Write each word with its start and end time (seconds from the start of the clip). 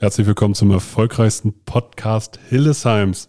Herzlich 0.00 0.28
willkommen 0.28 0.54
zum 0.54 0.70
erfolgreichsten 0.70 1.52
Podcast 1.64 2.38
Hillesheims. 2.48 3.28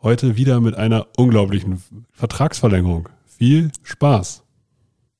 Heute 0.00 0.36
wieder 0.36 0.60
mit 0.60 0.76
einer 0.76 1.08
unglaublichen 1.16 1.82
Vertragsverlängerung. 2.12 3.08
Viel 3.26 3.72
Spaß. 3.82 4.44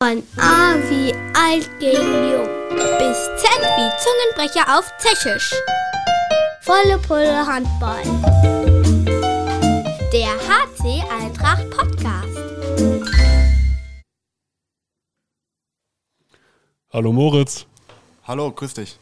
Von 0.00 0.22
A 0.36 0.76
wie 0.88 1.12
alt 1.34 1.68
gegen 1.80 2.30
jung 2.30 2.46
bis 2.98 3.16
Z 3.34 3.50
wie 3.74 3.90
Zungenbrecher 3.98 4.78
auf 4.78 4.88
Tschechisch. 5.00 5.52
Volle 6.60 6.98
Pulle 6.98 7.44
Handball. 7.44 8.04
Der 10.12 10.36
HC 10.46 11.02
Eintracht 11.20 11.68
Podcast. 11.70 12.38
Hallo 16.92 17.12
Moritz. 17.12 17.66
Hallo, 18.22 18.52
grüß 18.52 18.74
dich. 18.74 19.00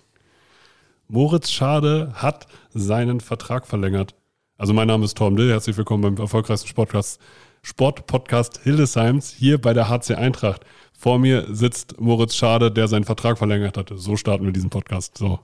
Moritz 1.15 1.53
Schade 1.53 2.13
hat 2.17 2.49
seinen 2.71 3.21
Vertrag 3.21 3.69
verlängert. 3.69 4.17
Also 4.59 4.73
mein 4.73 4.89
Name 4.89 5.05
ist 5.05 5.17
Torben 5.17 5.37
Dill, 5.37 5.49
herzlich 5.49 5.77
willkommen 5.77 6.03
beim 6.03 6.17
erfolgreichsten 6.17 6.67
Sportpodcast, 6.67 7.21
Sportpodcast 7.63 8.59
Hildesheims 8.65 9.31
hier 9.31 9.61
bei 9.61 9.73
der 9.75 9.89
HC 9.89 10.17
Eintracht. 10.17 10.65
Vor 10.93 11.21
mir 11.21 11.47
sitzt 11.55 12.01
Moritz 12.01 12.35
Schade, 12.35 12.73
der 12.73 12.89
seinen 12.89 13.05
Vertrag 13.05 13.39
verlängert 13.39 13.77
hatte. 13.77 13.97
So 13.97 14.17
starten 14.17 14.45
wir 14.45 14.51
diesen 14.51 14.71
Podcast. 14.71 15.17
So, 15.17 15.39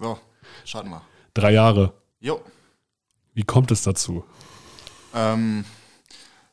So, 0.00 0.18
schauen 0.64 0.88
wir. 0.88 1.02
drei 1.34 1.52
Jahre. 1.52 1.92
Jo. 2.20 2.40
Wie 3.34 3.44
kommt 3.44 3.70
es 3.72 3.82
dazu? 3.82 4.24
Ähm, 5.14 5.66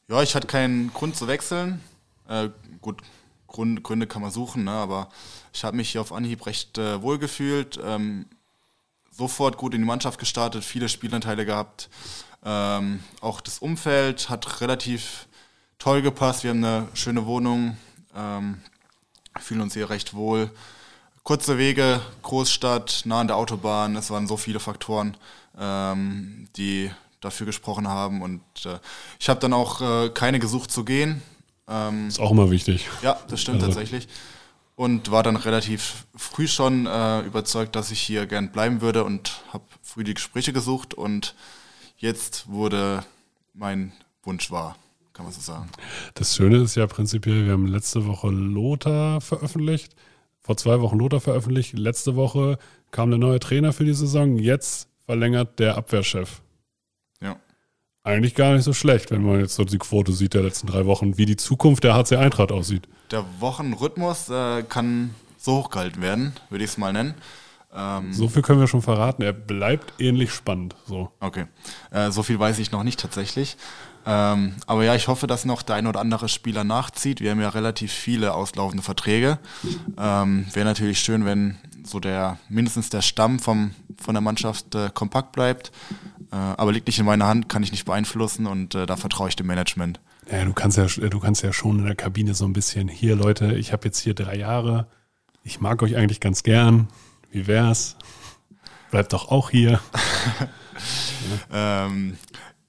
ja, 0.09 0.21
ich 0.23 0.35
hatte 0.35 0.48
keinen 0.48 0.91
Grund 0.93 1.15
zu 1.15 1.29
wechseln. 1.29 1.79
Äh, 2.27 2.49
gut, 2.81 3.02
Grund, 3.48 3.81
Gründe 3.81 4.07
kann 4.07 4.21
man 4.21 4.31
suchen, 4.31 4.65
ne? 4.65 4.71
aber 4.71 5.07
ich 5.54 5.63
habe 5.63 5.77
mich 5.77 5.91
hier 5.91 6.02
auf 6.02 6.12
Anhieb 6.12 6.45
recht 6.45 6.77
äh, 6.77 7.02
wohl 7.02 7.18
gefühlt. 7.18 7.79
Ähm, 7.81 8.26
sofort 9.17 9.57
gut 9.57 9.73
in 9.73 9.81
die 9.81 9.88
Mannschaft 9.88 10.20
gestartet, 10.20 10.63
viele 10.63 10.89
Spielanteile 10.89 11.45
gehabt. 11.45 11.89
Ähm, 12.45 13.01
auch 13.21 13.41
das 13.41 13.60
Umfeld 13.60 14.29
hat 14.29 14.62
relativ 14.62 15.27
toll 15.79 16.01
gepasst. 16.01 16.43
Wir 16.43 16.51
haben 16.51 16.63
eine 16.63 16.87
schöne 16.93 17.26
Wohnung, 17.26 17.77
ähm, 18.15 18.62
fühlen 19.40 19.62
uns 19.62 19.73
hier 19.73 19.90
recht 19.90 20.13
wohl. 20.13 20.51
Kurze 21.23 21.57
Wege, 21.57 21.99
Großstadt, 22.21 23.01
nah 23.05 23.20
an 23.21 23.27
der 23.27 23.35
Autobahn. 23.35 23.95
Es 23.95 24.10
waren 24.12 24.27
so 24.27 24.38
viele 24.38 24.60
Faktoren, 24.60 25.18
ähm, 25.60 26.48
die 26.55 26.90
dafür 27.20 27.45
gesprochen 27.48 27.88
haben. 27.88 28.21
Und 28.21 28.41
äh, 28.65 28.79
ich 29.20 29.27
habe 29.27 29.40
dann 29.40 29.51
auch 29.54 29.82
äh, 29.82 30.10
keine 30.10 30.40
gesucht 30.40 30.71
zu 30.71 30.85
gehen. 30.85 31.21
Ähm, 31.68 32.07
Ist 32.07 32.20
auch 32.20 32.32
immer 32.32 32.49
wichtig. 32.49 32.88
ja, 33.01 33.20
das 33.27 33.41
stimmt 33.41 33.57
Also- 33.62 33.68
tatsächlich. 33.73 34.07
Und 34.77 35.09
war 35.09 35.23
dann 35.23 35.35
relativ 35.35 36.05
früh 36.15 36.47
schon 36.47 36.85
äh, 36.85 37.21
überzeugt, 37.21 37.75
dass 37.75 37.89
ich 37.89 37.99
hier 37.99 38.27
gern 38.27 38.51
bleiben 38.51 38.79
würde 38.79 39.03
und 39.03 39.41
habe 39.51 39.65
früh 39.81 40.03
die 40.03 40.13
Gespräche 40.13 40.53
gesucht. 40.53 40.93
Und 40.93 41.33
jetzt 41.97 42.47
wurde 42.47 43.03
mein 43.55 43.91
Wunsch 44.21 44.51
wahr, 44.51 44.77
kann 45.13 45.25
man 45.25 45.33
so 45.33 45.41
sagen. 45.41 45.70
Das 46.13 46.35
Schöne 46.35 46.57
ist 46.57 46.75
ja 46.75 46.85
prinzipiell, 46.85 47.45
wir 47.45 47.53
haben 47.53 47.65
letzte 47.65 48.05
Woche 48.05 48.29
Lothar 48.29 49.20
veröffentlicht, 49.20 49.95
vor 50.41 50.57
zwei 50.57 50.79
Wochen 50.79 50.99
Lothar 50.99 51.21
veröffentlicht, 51.21 51.73
letzte 51.73 52.15
Woche 52.15 52.59
kam 52.91 53.09
der 53.09 53.17
neue 53.17 53.39
Trainer 53.39 53.73
für 53.73 53.83
die 53.83 53.93
Saison, 53.93 54.37
jetzt 54.37 54.89
verlängert 55.05 55.57
der 55.57 55.75
Abwehrchef. 55.75 56.41
Eigentlich 58.08 58.36
gar 58.36 58.54
nicht 58.54 58.63
so 58.63 58.72
schlecht, 58.72 59.12
wenn 59.12 59.22
man 59.22 59.41
jetzt 59.41 59.55
so 59.55 59.66
die 59.66 59.77
Quote 59.77 60.13
sieht 60.13 60.34
der 60.34 60.41
letzten 60.41 60.68
drei 60.68 60.86
Wochen, 60.86 61.18
wie 61.18 61.26
die 61.26 61.36
Zukunft 61.36 61.84
der 61.84 61.94
HC 61.94 62.16
Eintracht 62.16 62.54
aussieht. 62.54 62.88
Der 63.12 63.26
Wochenrhythmus 63.41 64.30
äh, 64.30 64.63
kann 64.63 65.13
so 65.38 65.58
hochgehalten 65.58 66.02
werden, 66.02 66.31
würde 66.50 66.63
ich 66.63 66.69
es 66.69 66.78
mal 66.78 66.94
nennen. 66.94 67.16
Ähm, 67.73 68.13
So 68.13 68.28
viel 68.29 68.41
können 68.41 68.59
wir 68.59 68.68
schon 68.68 68.81
verraten, 68.81 69.22
er 69.22 69.34
bleibt 69.34 70.00
ähnlich 70.00 70.34
spannend. 70.34 70.75
So. 70.85 71.12
Okay, 71.19 71.46
äh, 71.91 72.12
so 72.12 72.23
viel 72.23 72.40
weiß 72.40 72.59
ich 72.59 72.72
noch 72.72 72.84
nicht 72.84 73.00
tatsächlich. 73.00 73.57
Ähm, 74.06 74.53
aber 74.68 74.85
ja, 74.85 74.96
ich 74.96 75.09
hoffe, 75.09 75.28
dass 75.28 75.44
noch 75.44 75.62
der 75.62 75.75
ein 75.75 75.85
oder 75.85 76.00
andere 76.00 76.29
Spieler 76.29 76.63
nachzieht. 76.63 77.19
Wir 77.19 77.31
haben 77.31 77.41
ja 77.41 77.50
relativ 77.50 77.91
viele 77.91 78.33
auslaufende 78.33 78.81
Verträge. 78.81 79.38
Ähm, 79.97 80.45
Wäre 80.53 80.66
natürlich 80.66 81.00
schön, 81.00 81.25
wenn 81.25 81.57
so 81.83 82.00
der 82.00 82.38
mindestens 82.47 82.89
der 82.89 83.01
Stamm 83.01 83.39
vom, 83.39 83.72
von 84.01 84.13
der 84.13 84.22
Mannschaft 84.22 84.73
äh, 84.75 84.89
kompakt 84.94 85.34
bleibt. 85.34 85.73
Äh, 86.31 86.35
aber 86.35 86.72
liegt 86.72 86.88
nicht 86.88 86.99
in 86.99 87.05
meiner 87.05 87.28
Hand, 87.28 87.49
kann 87.49 87.63
ich 87.63 87.72
nicht 87.72 87.84
beeinflussen 87.84 88.45
und 88.47 88.75
äh, 88.75 88.85
da 88.85 88.95
vertraue 88.95 89.28
ich 89.28 89.35
dem 89.35 89.47
Management. 89.47 89.99
Ja, 90.31 90.44
du 90.45 90.53
kannst 90.53 90.78
ja, 90.78 90.85
du 90.85 91.19
kannst 91.19 91.44
ja 91.44 91.51
schon 91.51 91.79
in 91.79 91.85
der 91.85 91.95
Kabine 91.95 92.34
so 92.34 92.45
ein 92.45 92.53
bisschen, 92.53 92.88
hier 92.88 93.16
Leute, 93.16 93.55
ich 93.55 93.72
habe 93.73 93.85
jetzt 93.85 93.99
hier 93.99 94.13
drei 94.13 94.35
Jahre, 94.38 94.88
ich 95.44 95.61
mag 95.61 95.81
euch 95.81 95.95
eigentlich 95.95 96.19
ganz 96.19 96.44
gern, 96.44 96.88
wie 97.31 97.47
wär's? 97.47 97.95
Bleibt 98.91 99.13
doch 99.13 99.29
auch 99.29 99.49
hier. 99.49 99.79
Ähm, 101.51 102.17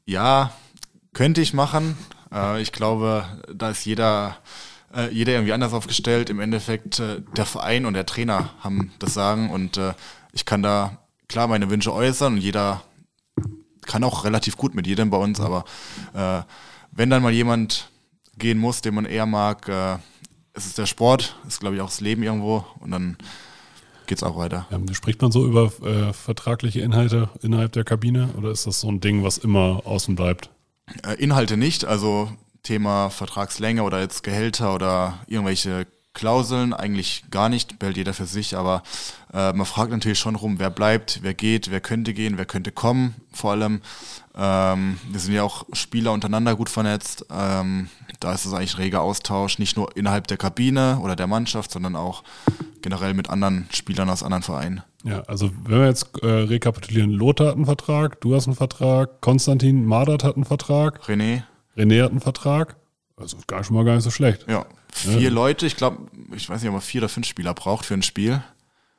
ja, 0.07 0.53
könnte 1.13 1.41
ich 1.41 1.55
machen. 1.55 1.97
Äh, 2.33 2.63
ich 2.63 2.73
glaube, 2.73 3.25
da 3.53 3.71
ist 3.71 3.85
jeder, 3.85 4.39
äh, 4.95 5.13
jeder 5.13 5.33
irgendwie 5.33 5.53
anders 5.53 5.73
aufgestellt. 5.73 6.31
Im 6.31 6.41
Endeffekt, 6.41 7.01
äh, 7.01 7.23
der 7.37 7.47
Verein 7.47 7.87
und 7.87 7.95
der 7.95 8.07
Trainer 8.07 8.51
haben 8.61 8.93
das 8.99 9.15
Sagen 9.15 9.51
und 9.51 9.77
äh, 9.77 9.95
ich 10.33 10.45
kann 10.45 10.63
da 10.63 10.99
klar 11.29 11.49
meine 11.49 11.71
Wünsche 11.71 11.93
äußern 11.93 12.35
und 12.35 12.41
jeder 12.41 12.83
kann 13.83 14.05
auch 14.05 14.25
relativ 14.25 14.57
gut 14.57 14.75
mit 14.75 14.87
jedem 14.87 15.11
bei 15.11 15.17
uns, 15.17 15.41
aber 15.41 15.65
äh, 16.15 16.43
wenn 16.93 17.11
dann 17.11 17.23
mal 17.23 17.33
jemand 17.33 17.91
gehen 18.37 18.59
muss, 18.59 18.83
den 18.83 18.95
man 18.95 19.07
eher 19.07 19.27
mag, 19.27 19.69
äh, 19.69 19.97
es 20.53 20.67
ist 20.67 20.79
der 20.79 20.87
Sport, 20.87 21.37
ist 21.47 21.61
glaube 21.61 21.77
ich 21.77 21.83
auch 21.83 21.89
das 21.89 22.01
Leben 22.01 22.23
irgendwo 22.23 22.67
und 22.81 22.91
dann 22.91 23.17
geht's 24.09 24.23
auch 24.23 24.37
weiter. 24.37 24.67
Ja, 24.71 24.79
spricht 24.95 25.23
man 25.23 25.31
so 25.31 25.47
über 25.47 25.71
äh, 25.83 26.13
vertragliche 26.13 26.81
Inhalte 26.81 27.29
innerhalb 27.43 27.73
der 27.73 27.85
Kabine 27.85 28.31
oder 28.37 28.51
ist 28.51 28.67
das 28.67 28.81
so 28.81 28.89
ein 28.89 29.01
Ding, 29.01 29.23
was 29.23 29.39
immer 29.39 29.83
außen 29.85 30.17
bleibt? 30.17 30.51
Äh, 31.07 31.15
Inhalte 31.23 31.57
nicht, 31.57 31.85
also 31.85 32.31
Thema 32.63 33.11
Vertragslänge 33.11 33.83
oder 33.83 34.01
jetzt 34.01 34.23
Gehälter 34.25 34.75
oder 34.75 35.21
irgendwelche 35.29 35.87
Klauseln 36.15 36.73
eigentlich 36.73 37.25
gar 37.31 37.49
nicht, 37.49 37.79
behält 37.79 37.97
jeder 37.97 38.13
für 38.13 38.27
sich, 38.27 38.57
aber 38.57 38.83
äh, 39.33 39.53
man 39.53 39.67
fragt 39.67 39.93
natürlich 39.93 40.19
schon 40.19 40.35
rum, 40.35 40.59
wer 40.59 40.71
bleibt, 40.71 41.21
wer 41.23 41.35
geht, 41.35 41.71
wer 41.71 41.81
könnte 41.81 42.13
gehen, 42.13 42.39
wer 42.39 42.47
könnte 42.47 42.73
kommen, 42.73 43.15
vor 43.33 43.53
allem. 43.53 43.83
Ähm, 44.37 44.99
wir 45.11 45.21
sind 45.21 45.35
ja 45.35 45.43
auch 45.43 45.65
Spieler 45.73 46.13
untereinander 46.13 46.57
gut 46.57 46.69
vernetzt. 46.69 47.27
Ähm, 47.31 47.89
da 48.21 48.33
ist 48.33 48.45
es 48.47 48.53
eigentlich 48.53 48.79
reger 48.79 49.03
Austausch, 49.03 49.59
nicht 49.59 49.77
nur 49.77 49.97
innerhalb 49.97 50.27
der 50.27 50.37
Kabine 50.37 50.99
oder 51.03 51.15
der 51.15 51.27
Mannschaft, 51.27 51.71
sondern 51.71 51.95
auch 51.95 52.23
generell 52.83 53.15
mit 53.15 53.31
anderen 53.31 53.69
Spielern 53.73 54.11
aus 54.11 54.23
anderen 54.23 54.43
Vereinen. 54.43 54.83
Ja, 55.05 55.21
also 55.23 55.51
wenn 55.65 55.81
wir 55.81 55.87
jetzt 55.87 56.23
äh, 56.23 56.27
rekapitulieren, 56.27 57.11
Lothar 57.11 57.49
hat 57.49 57.57
einen 57.57 57.67
Vertrag, 57.67 58.21
du 58.21 58.35
hast 58.35 58.47
einen 58.47 58.57
Vertrag, 58.57 59.21
Konstantin 59.21 59.85
Madert 59.85 60.25
hat 60.25 60.35
einen 60.35 60.45
Vertrag, 60.45 61.01
René, 61.09 61.43
René 61.77 62.03
hat 62.03 62.11
einen 62.11 62.21
Vertrag. 62.21 62.77
Also 63.17 63.37
gar 63.47 63.63
schon 63.65 63.77
mal 63.77 63.85
gar 63.85 63.95
nicht 63.95 64.05
so 64.05 64.11
schlecht. 64.11 64.47
ja, 64.49 64.65
vier 64.93 65.31
Leute, 65.31 65.67
ich 65.67 65.77
glaube, 65.77 65.99
ich 66.35 66.49
weiß 66.49 66.61
nicht, 66.61 66.69
ob 66.69 66.75
man 66.75 66.83
vier 66.83 67.01
oder 67.03 67.09
fünf 67.09 67.27
Spieler 67.27 67.55
braucht 67.55 67.85
für 67.87 67.95
ein 67.95 68.03
Spiel. 68.03 68.43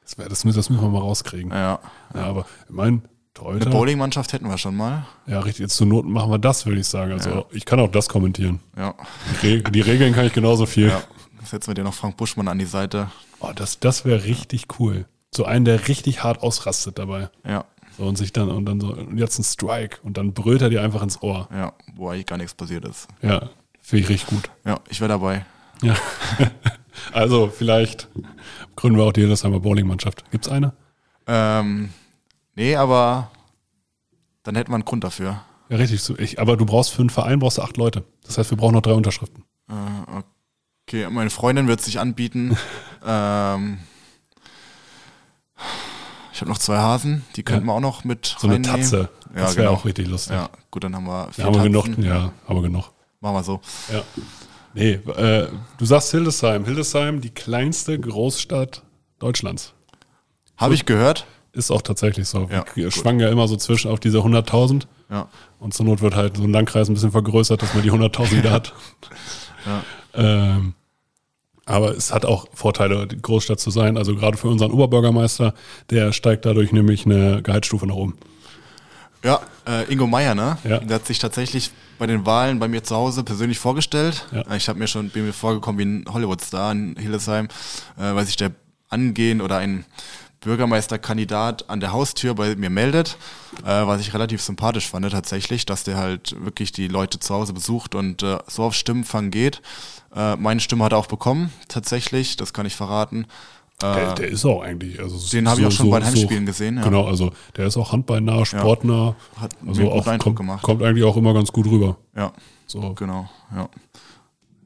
Das, 0.04 0.18
wär, 0.18 0.30
das, 0.30 0.42
das 0.44 0.70
müssen 0.70 0.82
wir 0.82 0.90
mal 0.90 1.00
rauskriegen. 1.00 1.52
Ja, 1.52 1.80
Ja, 2.14 2.24
aber 2.26 2.46
ich 2.68 2.74
meine, 2.74 2.88
Eine 2.98 3.02
Torhüter. 3.34 3.70
Bowling-Mannschaft 3.70 4.34
hätten 4.34 4.50
wir 4.50 4.58
schon 4.58 4.76
mal. 4.76 5.06
Ja, 5.28 5.40
richtig. 5.40 5.62
Jetzt 5.64 5.76
zur 5.78 5.88
Not 5.88 6.06
machen 6.06 6.32
wir 6.32 6.40
das, 6.40 6.66
würde 6.66 6.80
ich 6.82 6.88
sagen. 6.88 7.12
Also 7.14 7.30
Ja. 7.30 7.46
ich 7.52 7.66
kann 7.66 7.80
auch 7.80 7.92
das 7.92 8.10
kommentieren. 8.10 8.60
Ja. 8.78 8.96
Die, 9.44 9.62
die 9.64 9.82
Regeln 9.82 10.14
kann 10.14 10.26
ich 10.26 10.34
genauso 10.34 10.66
viel. 10.66 10.88
ja. 10.90 11.02
Setzen 11.46 11.68
wir 11.70 11.76
dir 11.76 11.84
noch 11.84 11.94
Frank 11.94 12.18
Buschmann 12.18 12.48
an 12.50 12.60
die 12.60 12.66
Seite. 12.66 13.10
Oh, 13.40 13.52
das 13.56 13.80
das 13.80 14.04
wäre 14.04 14.26
richtig 14.26 14.68
cool. 14.80 15.06
So 15.34 15.46
einen, 15.46 15.64
der 15.64 15.88
richtig 15.88 16.22
hart 16.24 16.42
ausrastet 16.44 17.00
dabei. 17.00 17.30
Ja, 17.48 17.64
So, 17.98 18.04
und 18.04 18.18
sich 18.18 18.34
dann, 18.34 18.50
und 18.50 18.66
dann 18.66 18.82
so, 18.82 18.88
und 18.94 19.18
jetzt 19.18 19.40
ein 19.40 19.44
Strike. 19.44 19.98
Und 20.04 20.18
dann 20.18 20.34
brüllt 20.34 20.62
er 20.62 20.70
dir 20.70 20.82
einfach 20.82 21.02
ins 21.02 21.22
Ohr. 21.22 21.48
ja, 21.52 21.72
wo 21.96 22.10
eigentlich 22.10 22.26
gar 22.26 22.38
nichts 22.38 22.54
passiert 22.56 22.84
ist. 22.86 23.08
Ja, 23.22 23.50
finde 23.82 24.04
ich 24.04 24.10
richtig 24.10 24.28
gut. 24.30 24.50
Ja, 24.66 24.80
ich 24.90 25.00
wäre 25.00 25.10
dabei. 25.10 25.46
Ja. 25.82 25.96
also 27.14 27.50
vielleicht 27.50 28.08
gründen 28.76 28.98
wir 28.98 29.06
auch 29.06 29.14
die 29.14 29.22
Hildesheimer 29.22 29.60
Bowling-Mannschaft. 29.60 30.30
Gibt's 30.32 30.48
eine? 30.48 30.74
Ähm, 31.28 31.90
nee, 32.56 32.76
aber 32.76 33.31
dann 34.44 34.56
hätten 34.56 34.72
wir 34.72 34.76
einen 34.76 34.86
Grund 34.86 35.04
dafür. 35.04 35.42
Ja, 35.70 35.78
richtig. 35.78 36.10
Ich, 36.20 36.40
aber 36.40 36.58
du 36.58 36.66
brauchst 36.66 36.92
für 36.92 37.02
einen 37.02 37.10
Verein 37.10 37.40
brauchst 37.40 37.58
du 37.58 37.62
acht 37.62 37.78
Leute. 37.78 38.04
Das 38.26 38.38
heißt, 38.38 38.50
wir 38.50 38.58
brauchen 38.58 38.74
noch 38.74 38.81
drei 38.81 38.94
Unterschriften. 38.94 39.44
Äh, 39.70 40.22
okay, 40.88 41.08
meine 41.10 41.30
Freundin 41.30 41.68
wird 41.68 41.82
sich 41.82 42.00
anbieten. 42.00 42.58
ähm, 43.06 43.80
ich 46.34 46.42
habe 46.42 46.50
noch 46.50 46.58
zwei 46.58 46.78
Hasen, 46.78 47.25
die 47.36 47.44
könnten 47.44 47.66
wir 47.66 47.74
auch 47.74 47.80
noch 47.82 48.04
mit 48.06 48.36
So 48.40 48.48
eine 48.48 48.56
reinnehmen. 48.56 48.82
Tatze. 48.82 49.10
Ja, 49.36 49.42
Das 49.42 49.56
wäre 49.58 49.68
genau. 49.68 49.78
auch 49.78 49.86
richtig 49.86 50.08
lustig. 50.08 50.36
Ja, 50.36 50.50
gut, 50.72 50.84
dann 50.84 50.96
haben 50.96 51.06
wir 51.06 51.25
Ja, 51.25 51.32
vier 51.32 51.46
haben 51.46 51.56
wir 51.56 51.64
genug. 51.64 51.98
Ja, 52.00 52.32
haben 52.48 52.56
wir 52.56 52.62
genug. 52.62 52.92
Machen 53.20 53.36
wir 53.36 53.44
so. 53.44 53.60
Ja. 53.92 54.02
Nee, 54.74 54.94
äh, 54.94 55.48
du 55.77 55.86
sagst 55.86 56.12
Hildesheim. 56.12 56.66
Hildesheim, 56.66 57.21
die 57.21 57.30
kleinste 57.31 58.00
Großstadt 58.00 58.83
Deutschlands. 59.19 59.74
Habe 60.57 60.74
ich 60.75 60.86
gehört. 60.86 61.25
Ist 61.51 61.71
auch 61.71 61.81
tatsächlich 61.81 62.27
so. 62.27 62.48
Ja, 62.51 62.63
Wir 62.75 62.92
schwangen 62.92 63.19
ja 63.19 63.30
immer 63.30 63.48
so 63.48 63.56
zwischen 63.56 63.89
auf 63.89 64.00
diese 64.00 64.19
100.000 64.19 64.83
Ja, 65.10 65.27
und 65.60 65.74
zur 65.74 65.86
Not 65.88 66.01
wird 66.01 66.16
halt 66.16 66.38
so 66.38 66.44
ein 66.44 66.51
Landkreis 66.51 66.88
ein 66.89 66.94
bisschen 66.94 67.12
vergrößert, 67.12 67.62
dass 67.62 67.74
man 67.74 67.81
die 67.83 67.92
100.000 67.92 68.31
wieder 68.38 68.51
hat. 68.51 68.74
ja. 69.66 69.83
Ähm, 70.13 70.74
Aber 71.65 71.95
es 71.95 72.13
hat 72.13 72.25
auch 72.25 72.48
Vorteile, 72.54 73.07
die 73.07 73.19
Großstadt 73.22 73.60
zu 73.60 73.72
sein. 73.72 73.98
Also 73.98 74.15
gerade 74.15 74.38
für 74.38 74.48
unseren 74.48 74.72
Oberbürgermeister, 74.72 75.54
der 75.89 76.13
steigt 76.13 76.45
dadurch 76.45 76.72
nämlich 76.72 77.06
eine 77.06 77.42
Gehaltsstufe 77.42 77.88
nach 77.88 77.95
oben. 77.95 78.18
Ja, 79.24 79.42
äh, 79.68 79.92
Ingo 79.92 80.06
Meier, 80.07 80.36
ne? 80.36 80.57
Ja. 80.63 80.80
Der 80.80 80.95
hat 80.95 81.06
sich 81.07 81.19
tatsächlich 81.19 81.72
bei 82.00 82.07
den 82.07 82.25
Wahlen 82.25 82.57
bei 82.57 82.68
mir 82.68 82.84
zu 82.84 82.96
Hause 82.96 83.24
persönlich 83.24 83.60
vorgestellt. 83.60 84.25
Ja. 84.31 84.56
Ich 84.56 84.68
habe 84.68 84.80
mir 84.80 84.88
schon 84.88 85.10
bin 85.10 85.25
mir 85.25 85.34
vorgekommen 85.34 85.78
wie 85.78 85.86
ein 85.86 86.06
Hollywood-Star 86.12 86.72
in 86.72 86.96
Hildesheim, 86.98 87.48
äh, 87.98 88.16
weil 88.16 88.25
sich 88.25 88.38
der 88.38 88.51
angehen 88.90 89.42
oder 89.42 89.57
ein 89.57 89.86
Bürgermeisterkandidat 90.42 91.69
an 91.69 91.81
der 91.81 91.92
Haustür 91.92 92.34
bei 92.34 92.56
mir 92.56 92.69
meldet, 92.69 93.18
äh, 93.63 93.86
was 93.86 94.00
ich 94.01 94.13
relativ 94.13 94.42
sympathisch 94.42 94.88
fand 94.88 95.10
tatsächlich, 95.12 95.66
dass 95.66 95.84
der 95.84 95.98
halt 95.98 96.36
wirklich 96.44 96.72
die 96.72 96.88
Leute 96.88 97.19
zu 97.19 97.36
Hause 97.36 97.54
besucht 97.54 97.94
und 97.94 98.24
äh, 98.24 98.38
so 98.48 98.63
auf 98.63 98.74
Stimmenfang 98.74 99.31
geht. 99.31 99.62
Äh, 100.16 100.38
meine 100.38 100.62
Stimme 100.62 100.86
hat 100.86 100.94
er 100.94 100.98
auch 100.98 101.07
bekommen, 101.07 101.51
tatsächlich, 101.68 102.38
das 102.38 102.54
kann 102.54 102.66
ich 102.66 102.75
verraten. 102.75 103.28
Der, 103.81 104.12
Äh, 104.12 104.16
der 104.16 104.28
ist 104.28 104.46
auch 104.46 104.62
eigentlich. 104.62 105.00
Also 105.00 105.18
den 105.30 105.48
habe 105.48 105.62
ich 105.62 105.68
auch 105.68 105.72
schon 105.72 105.90
bei 105.90 106.00
den 106.00 106.08
Heimspielen 106.08 106.46
gesehen, 106.46 106.78
ja. 106.78 106.84
Genau, 106.84 107.06
also 107.06 107.31
der 107.56 107.68
ist 107.68 107.78
auch 107.78 107.92
handballnah, 107.94 108.46
sportnah. 108.46 109.16
Hat 109.38 109.62
mir 109.64 109.70
also 109.70 109.92
auch 109.92 110.06
Eindruck 110.08 110.20
kommt, 110.24 110.36
gemacht. 110.38 110.62
kommt 110.64 110.84
eigentlich 110.84 111.04
auch 111.06 111.16
immer 111.16 111.34
ganz 111.34 111.52
gut 111.52 111.66
rüber. 111.68 111.98
ja, 112.16 112.34
So, 112.68 112.94
genau, 112.94 113.30
ja. 113.56 113.70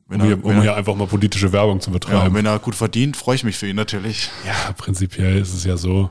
Wenn 0.07 0.19
um, 0.21 0.27
er, 0.27 0.35
hier, 0.35 0.45
um 0.45 0.51
er- 0.51 0.61
hier 0.63 0.75
einfach 0.75 0.95
mal 0.95 1.07
politische 1.07 1.51
Werbung 1.51 1.79
zu 1.79 1.89
Ja, 1.89 1.93
betreiben. 1.93 2.33
wenn 2.35 2.45
er 2.45 2.57
gut 2.59 2.75
verdient, 2.75 3.15
freue 3.15 3.35
ich 3.35 3.43
mich 3.43 3.55
für 3.57 3.67
ihn 3.67 3.75
natürlich. 3.75 4.29
Ja, 4.45 4.73
prinzipiell 4.73 5.37
ist 5.37 5.53
es 5.53 5.63
ja 5.63 5.77
so. 5.77 6.09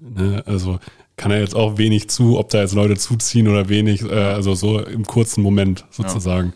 Ne, 0.00 0.42
also 0.46 0.78
kann 1.16 1.30
er 1.32 1.40
jetzt 1.40 1.54
auch 1.56 1.78
wenig 1.78 2.08
zu, 2.10 2.38
ob 2.38 2.50
da 2.50 2.58
jetzt 2.60 2.74
Leute 2.74 2.96
zuziehen 2.96 3.48
oder 3.48 3.68
wenig, 3.68 4.02
äh, 4.02 4.12
also 4.14 4.54
so 4.54 4.80
im 4.80 5.04
kurzen 5.04 5.42
Moment 5.42 5.84
sozusagen, 5.90 6.52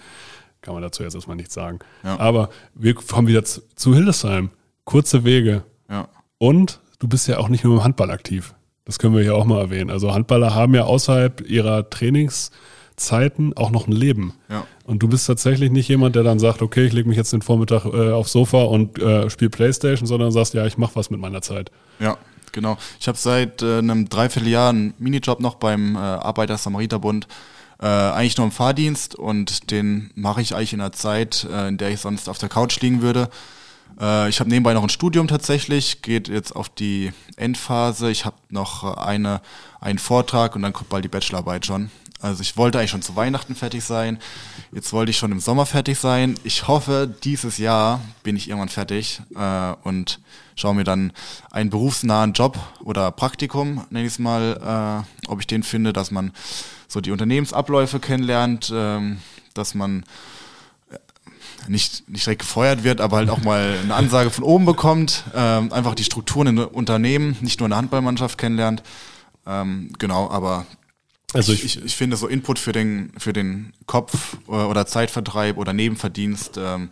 kann 0.61 0.75
man 0.75 0.83
dazu 0.83 1.03
jetzt 1.03 1.15
erstmal 1.15 1.37
nichts 1.37 1.55
sagen. 1.55 1.81
Ja. 2.05 2.21
Aber 2.21 2.51
wir 2.75 2.95
kommen 2.95 3.27
wieder 3.27 3.45
zu, 3.45 3.63
zu 3.75 3.95
Hildesheim. 3.95 4.51
Kurze 4.85 5.25
Wege. 5.25 5.65
Ja, 5.91 6.09
Und 6.39 6.81
du 6.99 7.09
bist 7.09 7.29
ja 7.29 7.39
auch 7.39 7.49
nicht 7.49 7.65
nur 7.65 7.77
im 7.77 7.85
Handball 7.85 8.11
aktiv. 8.11 8.55
Das 8.85 8.99
können 8.99 9.15
wir 9.15 9.23
hier 9.23 9.37
auch 9.37 9.45
mal 9.45 9.61
erwähnen. 9.61 9.91
Also 9.91 10.13
Handballer 10.13 10.55
haben 10.55 10.75
ja 10.75 10.85
außerhalb 10.85 11.49
ihrer 11.49 11.89
Trainingszeiten 11.89 13.57
auch 13.57 13.71
noch 13.71 13.87
ein 13.87 13.93
Leben. 13.93 14.35
ja, 14.49 14.67
Und 14.85 15.03
du 15.03 15.09
bist 15.09 15.27
tatsächlich 15.27 15.71
nicht 15.71 15.89
jemand, 15.89 16.17
der 16.17 16.25
dann 16.25 16.39
sagt, 16.39 16.63
okay, 16.63 16.85
ich 16.87 16.93
lege 16.93 17.09
mich 17.09 17.17
jetzt 17.17 17.33
den 17.33 17.43
Vormittag 17.43 17.85
äh, 17.87 18.11
aufs 18.11 18.33
Sofa 18.33 18.63
und 18.65 18.99
äh, 18.99 19.31
spiele 19.31 19.51
Playstation, 19.51 20.07
sondern 20.07 20.33
sagst, 20.33 20.55
ja, 20.55 20.67
ich 20.67 20.79
mache 20.79 20.97
was 20.97 21.11
mit 21.11 21.21
meiner 21.21 21.43
Zeit. 21.43 21.71
ja, 22.01 22.17
genau. 22.51 22.77
Ich 23.01 23.09
habe 23.09 23.17
seit 23.17 23.63
äh, 23.63 23.79
einem 23.79 24.09
Dreivierteljahr 24.09 24.71
einen 24.71 24.95
Minijob 24.99 25.41
noch 25.41 25.55
beim 25.55 25.95
äh, 25.95 25.99
Arbeiter-Samariter-Bund. 25.99 27.27
Äh, 27.81 27.87
eigentlich 27.87 28.37
nur 28.37 28.47
im 28.47 28.53
Fahrdienst 28.53 29.15
und 29.15 29.71
den 29.71 30.11
mache 30.15 30.41
ich 30.43 30.55
eigentlich 30.55 30.73
in 30.73 30.81
einer 30.81 30.93
Zeit, 30.93 31.47
äh, 31.51 31.69
in 31.69 31.79
der 31.79 31.91
ich 31.91 32.01
sonst 32.01 32.29
auf 32.29 32.39
der 32.39 32.49
Couch 32.49 32.81
liegen 32.81 33.01
würde. 33.03 33.29
Äh, 34.01 34.29
ich 34.29 34.41
habe 34.41 34.51
nebenbei 34.51 34.75
noch 34.75 34.83
ein 34.83 34.89
Studium 34.89 35.29
tatsächlich, 35.29 36.03
geht 36.03 36.29
jetzt 36.29 36.55
auf 36.55 36.69
die 36.69 37.13
Endphase. 37.37 38.11
Ich 38.11 38.25
habe 38.25 38.37
noch 38.51 38.85
äh, 38.85 39.01
eine, 39.01 39.41
einen 39.81 39.99
Vortrag 39.99 40.57
und 40.57 40.63
dann 40.63 40.73
kommt 40.73 40.89
bald 40.89 41.05
die 41.05 41.09
Bachelorarbeit 41.09 41.67
schon. 41.67 41.91
Also 42.23 42.41
ich 42.41 42.57
wollte 42.57 42.79
eigentlich 42.79 42.93
schon 42.93 43.03
zu 43.03 43.17
Weihnachten 43.17 43.57
fertig 43.57 43.83
sein. 43.83 44.19
Jetzt 44.71 44.93
wollte 44.93 45.11
ich 45.11 45.19
schon 45.19 45.33
im 45.33 45.41
Sommer 45.41 45.67
fertig 45.67 45.99
sein. 45.99 46.37
Ich 46.45 46.69
hoffe, 46.69 47.13
dieses 47.25 47.59
Jahr 47.59 48.01
bin 48.23 48.37
ich 48.37 48.49
irgendwann 48.49 48.69
fertig 48.69 49.21
äh, 49.35 49.75
und 49.83 50.21
schaue 50.55 50.77
mir 50.77 50.85
dann 50.85 51.13
einen 51.51 51.71
berufsnahen 51.71 52.33
Job 52.33 52.59
oder 52.85 53.11
Praktikum, 53.11 53.85
nenne 53.91 54.07
ich 54.07 54.13
es 54.13 54.19
mal, 54.21 55.05
äh, 55.27 55.29
ob 55.29 55.41
ich 55.41 55.49
den 55.49 55.65
finde, 55.65 55.93
dass 55.93 56.13
man 56.13 56.33
so 56.87 57.01
die 57.01 57.11
Unternehmensabläufe 57.11 57.99
kennenlernt, 57.99 58.73
ähm, 58.73 59.19
dass 59.55 59.75
man 59.75 60.05
nicht, 61.69 62.09
nicht 62.09 62.27
direkt 62.27 62.41
gefeuert 62.41 62.85
wird, 62.85 63.01
aber 63.01 63.19
halt 63.19 63.31
auch 63.31 63.43
mal 63.43 63.79
eine 63.83 63.95
Ansage 63.95 64.31
von 64.31 64.45
oben 64.45 64.65
bekommt, 64.65 65.25
ähm, 65.35 65.73
einfach 65.73 65.95
die 65.95 66.05
Strukturen 66.05 66.47
in 66.49 66.59
Unternehmen, 66.59 67.37
nicht 67.41 67.61
nur 67.61 67.67
in 67.67 67.71
der 67.71 67.79
Handballmannschaft 67.79 68.39
kennenlernt. 68.39 68.83
Ähm, 69.47 69.93
genau, 69.99 70.31
aber 70.31 70.67
Also 71.33 71.53
ich, 71.53 71.65
ich, 71.65 71.85
ich 71.85 71.97
finde 71.97 72.17
so 72.17 72.29
Input 72.29 72.59
für 72.59 72.73
den, 72.73 73.13
für 73.19 73.33
den 73.33 73.73
Kopf 73.87 74.37
äh, 74.49 74.53
oder 74.53 74.87
Zeitvertreib 74.87 75.57
oder 75.57 75.73
Nebenverdienst 75.73 76.59
ähm, 76.59 76.91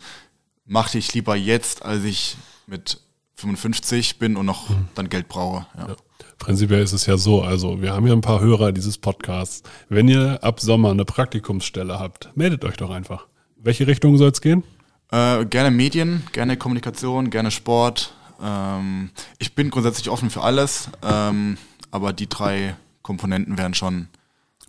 machte 0.66 0.98
ich 0.98 1.12
lieber 1.14 1.36
jetzt, 1.36 1.84
als 1.84 2.04
ich 2.04 2.36
mit 2.66 3.00
55 3.36 4.18
bin 4.18 4.36
und 4.36 4.46
noch 4.46 4.70
dann 4.94 5.08
Geld 5.08 5.28
brauche. 5.28 5.66
Ja. 5.76 5.96
Prinzipiell 6.38 6.82
ist 6.82 6.92
es 6.92 7.06
ja 7.06 7.18
so, 7.18 7.42
also 7.42 7.82
wir 7.82 7.92
haben 7.92 8.06
ja 8.06 8.14
ein 8.14 8.22
paar 8.22 8.40
Hörer 8.40 8.72
dieses 8.72 8.96
Podcasts. 8.96 9.62
Wenn 9.88 10.08
ihr 10.08 10.42
ab 10.42 10.60
Sommer 10.60 10.90
eine 10.90 11.04
Praktikumsstelle 11.04 11.98
habt, 11.98 12.34
meldet 12.34 12.64
euch 12.64 12.76
doch 12.76 12.90
einfach. 12.90 13.26
Welche 13.62 13.86
Richtung 13.86 14.16
soll 14.16 14.30
es 14.30 14.40
gehen? 14.40 14.64
Äh, 15.10 15.44
gerne 15.46 15.70
Medien, 15.70 16.22
gerne 16.32 16.56
Kommunikation, 16.56 17.30
gerne 17.30 17.50
Sport. 17.50 18.14
Ähm, 18.42 19.10
ich 19.38 19.54
bin 19.54 19.70
grundsätzlich 19.70 20.08
offen 20.08 20.30
für 20.30 20.42
alles, 20.42 20.88
ähm, 21.02 21.58
aber 21.90 22.12
die 22.12 22.28
drei 22.28 22.76
Komponenten 23.02 23.58
wären 23.58 23.74
schon, 23.74 24.08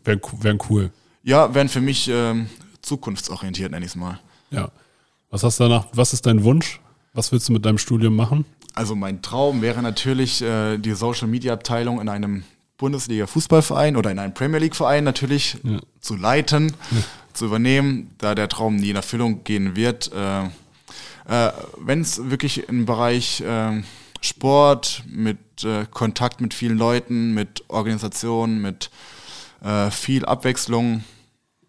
Wären 0.03 0.19
wär 0.39 0.57
cool. 0.69 0.91
ja, 1.23 1.53
wären 1.53 1.69
für 1.69 1.81
mich 1.81 2.09
ähm, 2.11 2.49
zukunftsorientiert, 2.81 3.71
nenne 3.71 3.85
ich 3.85 3.91
es 3.91 3.95
mal. 3.95 4.19
Ja. 4.49 4.69
Was 5.29 5.43
hast 5.43 5.59
du 5.59 5.63
danach, 5.63 5.85
was 5.93 6.11
ist 6.13 6.25
dein 6.25 6.43
Wunsch? 6.43 6.81
Was 7.13 7.31
willst 7.31 7.47
du 7.47 7.53
mit 7.53 7.65
deinem 7.65 7.77
Studium 7.77 8.15
machen? 8.15 8.45
Also 8.73 8.95
mein 8.95 9.21
Traum 9.21 9.61
wäre 9.61 9.81
natürlich 9.81 10.41
äh, 10.41 10.77
die 10.77 10.93
Social 10.93 11.27
Media 11.27 11.53
Abteilung 11.53 12.01
in 12.01 12.09
einem 12.09 12.43
Bundesliga 12.77 13.27
Fußballverein 13.27 13.95
oder 13.95 14.11
in 14.11 14.17
einem 14.19 14.33
Premier 14.33 14.59
League 14.59 14.75
Verein 14.75 15.03
natürlich 15.03 15.57
zu 15.99 16.15
leiten, 16.15 16.73
zu 17.33 17.45
übernehmen, 17.45 18.11
da 18.17 18.35
der 18.35 18.49
Traum 18.49 18.75
nie 18.75 18.89
in 18.89 18.95
Erfüllung 18.95 19.43
gehen 19.43 19.75
wird. 19.75 20.11
Äh, 20.13 20.45
äh, 21.27 21.51
Wenn 21.77 22.01
es 22.01 22.29
wirklich 22.29 22.67
im 22.67 22.85
Bereich 22.85 23.41
äh, 23.41 23.81
Sport 24.21 25.03
mit 25.07 25.39
äh, 25.63 25.85
Kontakt 25.89 26.41
mit 26.41 26.53
vielen 26.53 26.77
Leuten, 26.77 27.33
mit 27.33 27.63
Organisation, 27.69 28.61
mit 28.61 28.91
äh, 29.63 29.89
viel 29.91 30.25
Abwechslung, 30.25 31.03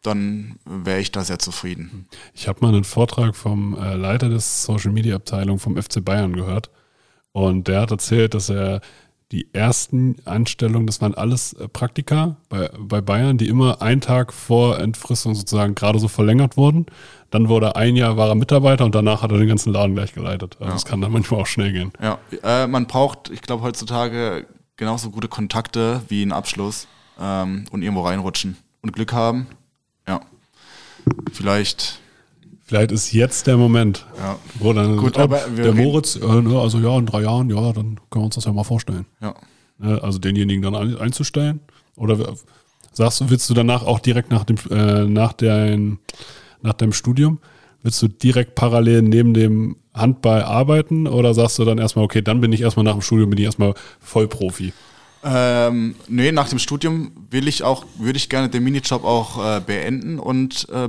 dann 0.03 0.57
wäre 0.65 1.01
ich 1.01 1.13
da 1.13 1.23
sehr 1.23 1.39
zufrieden. 1.39 2.07
Ich 2.35 2.49
habe 2.49 2.61
mal 2.61 2.69
einen 2.69 2.85
Vortrag 2.85 3.37
vom 3.37 3.77
äh, 3.77 3.95
Leiter 3.95 4.29
des 4.29 4.65
Social 4.65 4.93
Media 4.93 5.17
Abteilung 5.17 5.59
vom 5.59 5.81
FC 5.81 6.05
Bayern 6.05 6.35
gehört. 6.35 6.71
Und 7.33 7.69
der 7.69 7.81
hat 7.83 7.91
erzählt, 7.91 8.35
dass 8.35 8.51
er 8.51 8.83
die 9.33 9.49
ersten 9.55 10.17
Anstellungen, 10.27 10.87
das 10.87 11.01
waren 11.01 11.15
alles 11.15 11.55
äh, 11.55 11.67
Praktika 11.67 12.37
bei, 12.51 12.71
bei 12.79 13.01
Bayern, 13.01 13.39
die 13.39 13.49
immer 13.49 13.81
einen 13.81 14.03
Tag 14.03 14.33
vor 14.33 14.79
Entfristung 14.79 15.35
sozusagen 15.35 15.75
gerade 15.75 15.99
so 15.99 16.07
verlängert 16.07 16.59
wurden. 16.59 16.87
Dann 17.31 17.49
wurde 17.49 17.75
ein 17.77 17.97
Jahr 17.97 18.19
war 18.19 18.29
er 18.29 18.35
Mitarbeiter 18.35 18.85
und 18.85 18.95
danach 18.95 19.23
hat 19.23 19.33
er 19.33 19.39
den 19.39 19.49
ganzen 19.49 19.73
Laden 19.73 19.95
gleich 19.95 20.13
geleitet. 20.13 20.59
Also 20.61 20.75
das 20.75 20.85
kann 20.85 21.01
dann 21.01 21.13
manchmal 21.13 21.41
auch 21.41 21.47
schnell 21.47 21.73
gehen. 21.73 21.93
Ja, 22.01 22.19
äh, 22.43 22.67
man 22.67 22.87
braucht, 22.87 23.31
ich 23.31 23.41
glaube, 23.41 23.63
heutzutage 23.63 24.47
genauso 24.77 25.11
gute 25.11 25.29
Kontakte 25.29 26.03
wie 26.09 26.21
einen 26.21 26.33
Abschluss 26.33 26.87
ähm, 27.19 27.65
und 27.71 27.81
irgendwo 27.81 28.03
reinrutschen 28.03 28.59
und 28.83 28.93
Glück 28.93 29.15
haben. 29.15 29.47
Ja. 30.07 30.21
Vielleicht, 31.33 32.02
Vielleicht 32.73 32.91
ist 32.91 33.13
jetzt 33.13 33.47
der 33.47 33.59
Moment, 33.59 34.07
ja. 34.17 34.39
wo 34.55 34.73
dann 34.73 34.97
Gut, 34.97 35.19
aber 35.19 35.43
wir 35.55 35.65
der 35.65 35.75
Moritz, 35.75 36.17
äh, 36.17 36.21
ne, 36.27 36.59
also 36.59 36.79
ja, 36.79 36.99
in 36.99 37.05
drei 37.05 37.21
Jahren, 37.21 37.51
ja, 37.51 37.71
dann 37.71 38.01
können 38.09 38.23
wir 38.23 38.25
uns 38.25 38.37
das 38.37 38.47
ja 38.47 38.53
mal 38.55 38.65
vorstellen. 38.65 39.05
Ja. 39.21 39.35
Ne, 39.77 40.03
also 40.03 40.19
denjenigen 40.19 40.63
dann 40.63 40.75
ein, 40.75 40.97
einzustellen? 40.97 41.61
Oder 41.99 42.35
sagst 42.91 43.21
du, 43.21 43.29
willst 43.29 43.51
du 43.51 43.53
danach 43.53 43.83
auch 43.83 44.01
direkt 44.01 44.31
nach 44.31 44.45
dem, 44.45 44.57
äh, 44.71 45.05
nach, 45.05 45.35
dein, 45.35 45.99
nach 46.63 46.73
deinem 46.73 46.95
Studium, 46.95 47.41
willst 47.83 48.01
du 48.01 48.09
direkt 48.09 48.55
parallel 48.55 49.03
neben 49.03 49.35
dem 49.35 49.77
Handball 49.93 50.43
arbeiten 50.43 51.07
oder 51.07 51.35
sagst 51.35 51.59
du 51.59 51.67
dann 51.67 51.77
erstmal, 51.77 52.07
okay, 52.07 52.23
dann 52.23 52.41
bin 52.41 52.55
ich 52.55 52.63
erstmal 52.63 52.85
nach 52.85 52.95
dem 52.95 53.03
Studium, 53.03 53.29
bin 53.29 53.39
ich 53.39 53.45
erstmal 53.45 53.75
Vollprofi? 54.01 54.73
Ähm, 55.23 55.95
nee, 56.09 56.33
nach 56.33 56.49
dem 56.49 56.59
Studium 56.59 57.13
will 57.29 57.49
ich 57.49 57.65
auch, 57.65 57.85
würde 57.99 58.17
ich 58.17 58.31
gerne 58.31 58.49
den 58.49 58.65
Minijob 58.65 59.05
auch 59.05 59.59
äh, 59.59 59.61
beenden 59.61 60.19
und 60.19 60.67
äh, 60.73 60.89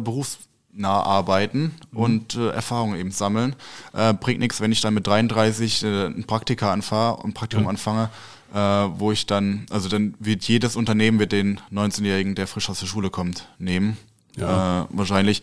berufsnah 0.74 1.04
arbeiten 1.04 1.72
und 1.94 2.36
äh, 2.36 2.50
Erfahrungen 2.50 3.00
eben 3.00 3.12
sammeln. 3.12 3.56
Äh, 3.94 4.14
bringt 4.14 4.40
nichts, 4.40 4.62
wenn 4.62 4.72
ich 4.72 4.82
dann 4.82 4.94
mit 4.94 5.08
33 5.08 5.84
äh, 5.84 6.06
ein 6.08 6.24
Praktika 6.26 6.72
anfahre 6.72 7.18
und 7.18 7.32
ein 7.32 7.34
Praktikum 7.34 7.68
anfange, 7.68 8.10
äh, 8.54 8.58
wo 8.58 9.12
ich 9.12 9.26
dann, 9.26 9.66
also 9.70 9.90
dann 9.90 10.16
wird 10.20 10.44
jedes 10.44 10.76
Unternehmen 10.76 11.20
wird 11.20 11.32
den 11.32 11.60
19-Jährigen, 11.72 12.36
der 12.36 12.48
frisch 12.48 12.70
aus 12.70 12.80
der 12.80 12.88
Schule 12.88 13.10
kommt, 13.10 13.48
nehmen. 13.60 13.98
Ja. 14.36 14.84
Äh, 14.84 14.86
wahrscheinlich. 14.90 15.42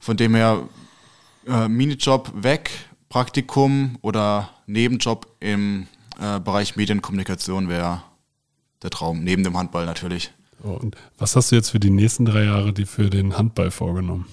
Von 0.00 0.16
dem 0.16 0.34
her 0.34 0.68
äh, 1.46 1.68
Minijob 1.68 2.32
weg, 2.34 2.70
Praktikum 3.08 3.98
oder 4.02 4.50
Nebenjob 4.66 5.26
im 5.40 5.86
äh, 6.20 6.40
Bereich 6.40 6.76
Medienkommunikation 6.76 7.68
wäre 7.68 8.02
der 8.82 8.90
Traum, 8.90 9.22
neben 9.22 9.42
dem 9.42 9.56
Handball 9.56 9.86
natürlich. 9.86 10.32
So, 10.62 10.70
und 10.70 10.96
was 11.18 11.36
hast 11.36 11.52
du 11.52 11.56
jetzt 11.56 11.70
für 11.70 11.80
die 11.80 11.90
nächsten 11.90 12.24
drei 12.24 12.44
Jahre 12.44 12.72
die 12.72 12.86
für 12.86 13.10
den 13.10 13.36
Handball 13.36 13.70
vorgenommen? 13.70 14.26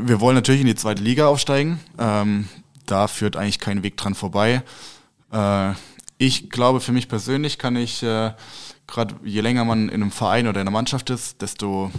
Wir 0.00 0.20
wollen 0.20 0.34
natürlich 0.34 0.60
in 0.60 0.66
die 0.66 0.74
zweite 0.74 1.02
Liga 1.02 1.28
aufsteigen. 1.28 1.78
Ähm, 1.98 2.48
da 2.86 3.06
führt 3.06 3.36
eigentlich 3.36 3.60
kein 3.60 3.82
Weg 3.82 3.96
dran 3.96 4.14
vorbei. 4.14 4.62
Äh, 5.32 5.72
ich 6.18 6.50
glaube, 6.50 6.80
für 6.80 6.92
mich 6.92 7.08
persönlich 7.08 7.58
kann 7.58 7.76
ich, 7.76 8.02
äh, 8.02 8.32
gerade 8.86 9.14
je 9.24 9.40
länger 9.40 9.64
man 9.64 9.88
in 9.88 10.02
einem 10.02 10.10
Verein 10.10 10.46
oder 10.46 10.60
in 10.60 10.66
einer 10.66 10.72
Mannschaft 10.72 11.10
ist, 11.10 11.42
desto 11.42 11.90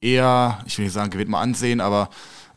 eher, 0.00 0.60
ich 0.66 0.78
will 0.78 0.84
nicht 0.84 0.94
sagen, 0.94 1.10
gewinnt 1.10 1.30
man 1.30 1.42
Ansehen, 1.42 1.80
aber 1.80 2.10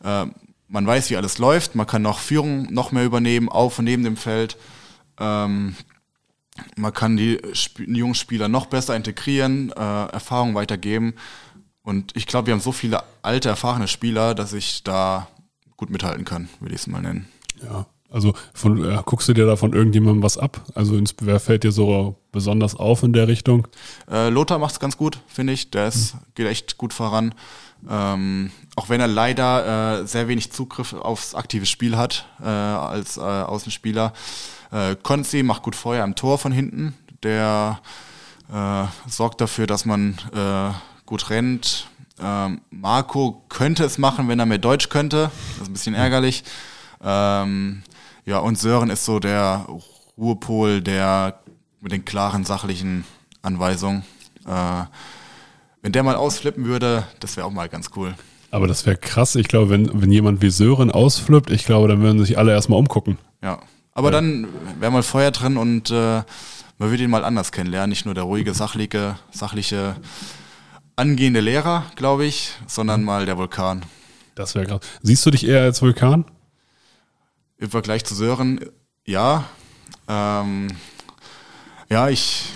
äh, 0.04 0.26
man 0.68 0.86
weiß, 0.86 1.10
wie 1.10 1.16
alles 1.16 1.38
läuft, 1.38 1.74
man 1.74 1.86
kann 1.86 2.02
noch 2.02 2.18
Führung 2.18 2.72
noch 2.72 2.92
mehr 2.92 3.04
übernehmen, 3.04 3.48
auf 3.48 3.78
und 3.78 3.84
neben 3.84 4.04
dem 4.04 4.16
Feld. 4.16 4.56
Ähm, 5.18 5.76
man 6.76 6.92
kann 6.92 7.16
die, 7.16 7.38
Sp 7.54 7.84
jungen 7.86 8.14
Spieler 8.14 8.48
noch 8.48 8.66
besser 8.66 8.96
integrieren, 8.96 9.70
äh, 9.72 10.06
Erfahrung 10.06 10.54
weitergeben. 10.54 11.14
Und 11.86 12.16
ich 12.16 12.26
glaube, 12.26 12.48
wir 12.48 12.52
haben 12.52 12.60
so 12.60 12.72
viele 12.72 13.04
alte, 13.22 13.48
erfahrene 13.48 13.86
Spieler, 13.86 14.34
dass 14.34 14.52
ich 14.52 14.82
da 14.82 15.28
gut 15.76 15.88
mithalten 15.88 16.24
kann, 16.24 16.48
würde 16.58 16.74
ich 16.74 16.80
es 16.80 16.88
mal 16.88 17.00
nennen. 17.00 17.28
Ja, 17.62 17.86
also 18.10 18.34
von, 18.54 18.84
äh, 18.84 19.00
guckst 19.04 19.28
du 19.28 19.34
dir 19.34 19.46
da 19.46 19.54
von 19.54 19.72
irgendjemandem 19.72 20.20
was 20.24 20.36
ab? 20.36 20.60
Also 20.74 20.96
ins, 20.96 21.14
wer 21.20 21.38
fällt 21.38 21.62
dir 21.62 21.70
so 21.70 22.16
besonders 22.32 22.74
auf 22.74 23.04
in 23.04 23.12
der 23.12 23.28
Richtung? 23.28 23.68
Äh, 24.10 24.30
Lothar 24.30 24.58
macht 24.58 24.72
es 24.72 24.80
ganz 24.80 24.96
gut, 24.96 25.20
finde 25.28 25.52
ich. 25.52 25.70
Der 25.70 25.86
ist, 25.86 26.14
mhm. 26.14 26.18
geht 26.34 26.46
echt 26.48 26.76
gut 26.76 26.92
voran. 26.92 27.36
Ähm, 27.88 28.50
auch 28.74 28.88
wenn 28.88 29.00
er 29.00 29.06
leider 29.06 30.00
äh, 30.00 30.06
sehr 30.08 30.26
wenig 30.26 30.50
Zugriff 30.50 30.92
aufs 30.92 31.36
aktive 31.36 31.66
Spiel 31.66 31.96
hat 31.96 32.26
äh, 32.42 32.46
als 32.48 33.16
äh, 33.16 33.20
Außenspieler. 33.20 34.12
Äh, 34.72 34.96
Konzi 35.00 35.44
macht 35.44 35.62
gut 35.62 35.76
Feuer 35.76 36.02
am 36.02 36.16
Tor 36.16 36.38
von 36.38 36.50
hinten. 36.50 36.94
Der 37.22 37.78
äh, 38.52 38.86
sorgt 39.08 39.40
dafür, 39.40 39.68
dass 39.68 39.84
man 39.84 40.18
äh, 40.34 40.72
gut 41.06 41.30
rennt. 41.30 41.88
Ähm, 42.20 42.60
Marco 42.70 43.42
könnte 43.48 43.84
es 43.84 43.98
machen, 43.98 44.28
wenn 44.28 44.38
er 44.38 44.46
mehr 44.46 44.58
Deutsch 44.58 44.88
könnte. 44.88 45.30
Das 45.52 45.62
ist 45.62 45.68
ein 45.68 45.72
bisschen 45.72 45.94
ärgerlich. 45.94 46.44
Ähm, 47.02 47.82
ja, 48.24 48.38
und 48.38 48.58
Sören 48.58 48.90
ist 48.90 49.04
so 49.04 49.20
der 49.20 49.66
Ruhepol, 50.18 50.80
der 50.80 51.40
mit 51.80 51.92
den 51.92 52.04
klaren 52.04 52.44
sachlichen 52.44 53.04
Anweisungen. 53.42 54.02
Äh, 54.46 54.84
wenn 55.82 55.92
der 55.92 56.02
mal 56.02 56.16
ausflippen 56.16 56.64
würde, 56.64 57.04
das 57.20 57.36
wäre 57.36 57.46
auch 57.46 57.52
mal 57.52 57.68
ganz 57.68 57.90
cool. 57.96 58.14
Aber 58.50 58.66
das 58.66 58.86
wäre 58.86 58.96
krass. 58.96 59.36
Ich 59.36 59.48
glaube, 59.48 59.70
wenn, 59.70 60.00
wenn 60.00 60.10
jemand 60.10 60.42
wie 60.42 60.50
Sören 60.50 60.90
ausflippt, 60.90 61.50
ich 61.50 61.64
glaube, 61.64 61.88
dann 61.88 62.00
würden 62.00 62.24
sich 62.24 62.38
alle 62.38 62.52
erstmal 62.52 62.78
umgucken. 62.78 63.18
Ja. 63.42 63.60
Aber 63.92 64.08
ja. 64.08 64.12
dann 64.12 64.48
wäre 64.78 64.92
mal 64.92 65.02
Feuer 65.02 65.30
drin 65.30 65.56
und 65.56 65.90
äh, 65.90 66.22
man 66.78 66.90
würde 66.90 67.02
ihn 67.02 67.10
mal 67.10 67.24
anders 67.24 67.52
kennenlernen. 67.52 67.90
Nicht 67.90 68.04
nur 68.04 68.14
der 68.14 68.24
ruhige, 68.24 68.52
sachliche, 68.52 69.18
sachliche, 69.30 69.96
angehende 70.96 71.40
Lehrer, 71.40 71.84
glaube 71.94 72.24
ich, 72.24 72.52
sondern 72.66 73.00
mhm. 73.00 73.06
mal 73.06 73.26
der 73.26 73.38
Vulkan. 73.38 73.84
Das 74.34 74.54
wäre 74.54 74.66
krass. 74.66 74.80
Siehst 75.02 75.24
du 75.24 75.30
dich 75.30 75.46
eher 75.46 75.62
als 75.62 75.80
Vulkan? 75.80 76.24
Im 77.58 77.70
Vergleich 77.70 78.04
zu 78.04 78.14
Sören, 78.14 78.60
ja. 79.04 79.44
Ähm, 80.08 80.68
ja, 81.88 82.08
ich 82.08 82.50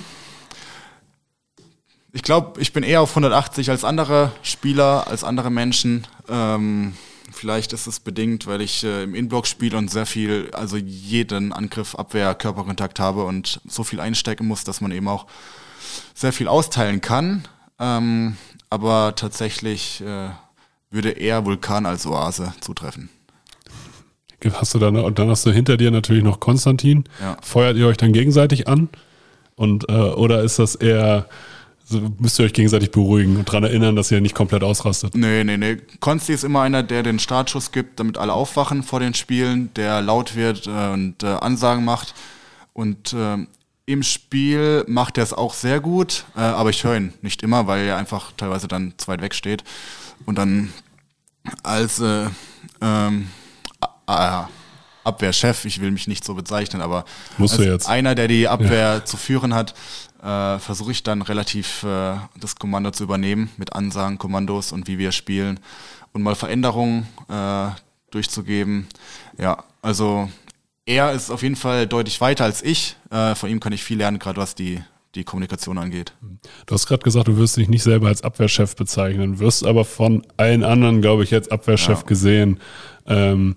ich 2.13 2.23
glaube, 2.23 2.61
ich 2.61 2.73
bin 2.73 2.83
eher 2.83 3.03
auf 3.03 3.11
180 3.11 3.71
als 3.71 3.85
andere 3.85 4.33
Spieler, 4.43 5.07
als 5.07 5.23
andere 5.23 5.51
Menschen. 5.51 6.07
Ähm, 6.29 6.95
vielleicht 7.31 7.73
ist 7.73 7.87
es 7.87 8.01
bedingt, 8.01 8.47
weil 8.49 8.61
ich 8.61 8.83
äh, 8.83 9.05
im 9.05 9.15
Inblock 9.15 9.47
spiele 9.47 9.79
und 9.79 9.91
sehr 9.91 10.07
viel, 10.07 10.51
also 10.53 10.77
jeden 10.77 11.53
Angriff, 11.53 11.95
Abwehr, 11.95 12.35
Körperkontakt 12.35 12.99
habe 12.99 13.25
und 13.25 13.61
so 13.69 13.85
viel 13.85 14.01
einstecken 14.01 14.47
muss, 14.47 14.65
dass 14.65 14.81
man 14.81 14.91
eben 14.91 15.07
auch 15.07 15.27
sehr 16.15 16.33
viel 16.33 16.49
austeilen 16.49 17.01
kann. 17.01 17.47
Ähm, 17.81 18.37
aber 18.69 19.15
tatsächlich 19.17 20.03
äh, 20.03 20.29
würde 20.91 21.11
eher 21.11 21.45
Vulkan 21.45 21.87
als 21.87 22.07
Oase 22.07 22.53
zutreffen. 22.61 23.09
Hast 24.53 24.75
du 24.75 24.79
dann, 24.79 24.97
und 24.97 25.19
dann 25.19 25.29
hast 25.29 25.45
du 25.45 25.51
hinter 25.51 25.77
dir 25.77 25.91
natürlich 25.91 26.23
noch 26.23 26.41
Konstantin. 26.41 27.05
Ja. 27.21 27.37
Feuert 27.43 27.77
ihr 27.77 27.87
euch 27.87 27.97
dann 27.97 28.13
gegenseitig 28.13 28.69
an? 28.69 28.89
Und, 29.55 29.89
äh, 29.91 29.93
oder 29.93 30.43
ist 30.43 30.59
das 30.59 30.75
eher, 30.75 31.29
also 31.83 32.11
müsst 32.19 32.39
ihr 32.39 32.47
euch 32.47 32.55
gegenseitig 32.55 32.91
beruhigen 32.91 33.37
und 33.37 33.49
daran 33.49 33.65
erinnern, 33.65 33.97
dass 33.97 34.11
ihr 34.11 34.21
nicht 34.23 34.35
komplett 34.35 34.63
ausrastet. 34.63 35.15
Nee, 35.15 35.45
nee, 35.45 35.59
nee. 35.59 35.77
Konsti 36.01 36.33
ist 36.33 36.45
immer 36.45 36.63
einer, 36.63 36.83
der 36.83 37.03
den 37.03 37.19
Startschuss 37.19 37.71
gibt, 37.71 38.01
damit 38.01 38.17
alle 38.17 38.33
aufwachen 38.33 38.83
vor 38.83 39.01
den 39.01 39.13
Spielen, 39.13 39.75
der 39.75 40.01
laut 40.01 40.37
wird 40.37 40.67
äh, 40.67 40.93
und 40.93 41.23
äh, 41.23 41.27
Ansagen 41.27 41.85
macht. 41.85 42.15
Und 42.73 43.13
äh, 43.13 43.47
im 43.91 44.03
Spiel 44.03 44.85
macht 44.87 45.19
er 45.19 45.25
es 45.25 45.33
auch 45.33 45.53
sehr 45.53 45.81
gut, 45.81 46.25
äh, 46.37 46.41
aber 46.41 46.71
ich 46.71 46.85
höre 46.85 46.97
ihn 46.97 47.13
nicht 47.23 47.43
immer, 47.43 47.67
weil 47.67 47.87
er 47.87 47.97
einfach 47.97 48.33
teilweise 48.37 48.69
dann 48.69 48.95
zu 48.97 49.09
weit 49.09 49.21
weg 49.21 49.35
steht. 49.35 49.65
Und 50.27 50.39
dann 50.39 50.73
als 51.63 51.99
äh, 51.99 52.27
ähm, 52.81 53.29
Abwehrchef, 55.05 55.65
ich 55.65 55.81
will 55.81 55.91
mich 55.91 56.07
nicht 56.07 56.25
so 56.25 56.35
bezeichnen, 56.35 56.83
aber 56.83 57.05
Musst 57.39 57.59
als 57.59 57.87
einer, 57.87 58.15
der 58.15 58.29
die 58.29 58.47
Abwehr 58.47 58.95
ja. 58.95 59.05
zu 59.05 59.17
führen 59.17 59.55
hat, 59.55 59.75
äh, 60.23 60.59
versuche 60.59 60.93
ich 60.93 61.03
dann 61.03 61.23
relativ 61.23 61.83
äh, 61.83 62.15
das 62.39 62.57
Kommando 62.57 62.91
zu 62.91 63.05
übernehmen 63.05 63.51
mit 63.57 63.73
Ansagen, 63.73 64.19
Kommandos 64.19 64.73
und 64.73 64.87
wie 64.87 64.99
wir 64.99 65.13
spielen 65.13 65.59
und 66.13 66.23
mal 66.23 66.35
Veränderungen 66.35 67.09
äh, 67.29 67.71
durchzugeben. 68.11 68.87
Ja, 69.39 69.65
also 69.83 70.29
er 70.91 71.13
ist 71.13 71.31
auf 71.31 71.43
jeden 71.43 71.55
Fall 71.55 71.87
deutlich 71.87 72.21
weiter 72.21 72.45
als 72.45 72.63
ich. 72.63 72.97
Äh, 73.11 73.37
von 73.37 73.49
ihm 73.49 73.61
kann 73.61 73.73
ich 73.73 73.85
viel 73.85 73.99
lernen, 73.99 74.19
gerade 74.19 74.41
was 74.41 74.57
die, 74.57 74.81
die 75.15 75.23
Kommunikation 75.23 75.79
angeht. 75.79 76.15
Du 76.67 76.75
hast 76.75 76.87
gerade 76.87 77.05
gesagt, 77.05 77.29
du 77.29 77.37
wirst 77.37 77.57
dich 77.57 77.69
nicht 77.69 77.85
selber 77.85 78.09
als 78.09 78.23
Abwehrchef 78.23 78.75
bezeichnen, 78.75 79.39
wirst 79.39 79.65
aber 79.65 79.85
von 79.85 80.27
allen 80.37 80.65
anderen, 80.65 81.01
glaube 81.01 81.23
ich, 81.23 81.31
jetzt 81.31 81.53
Abwehrchef 81.53 82.01
ja. 82.01 82.07
gesehen. 82.07 82.59
Ähm, 83.07 83.55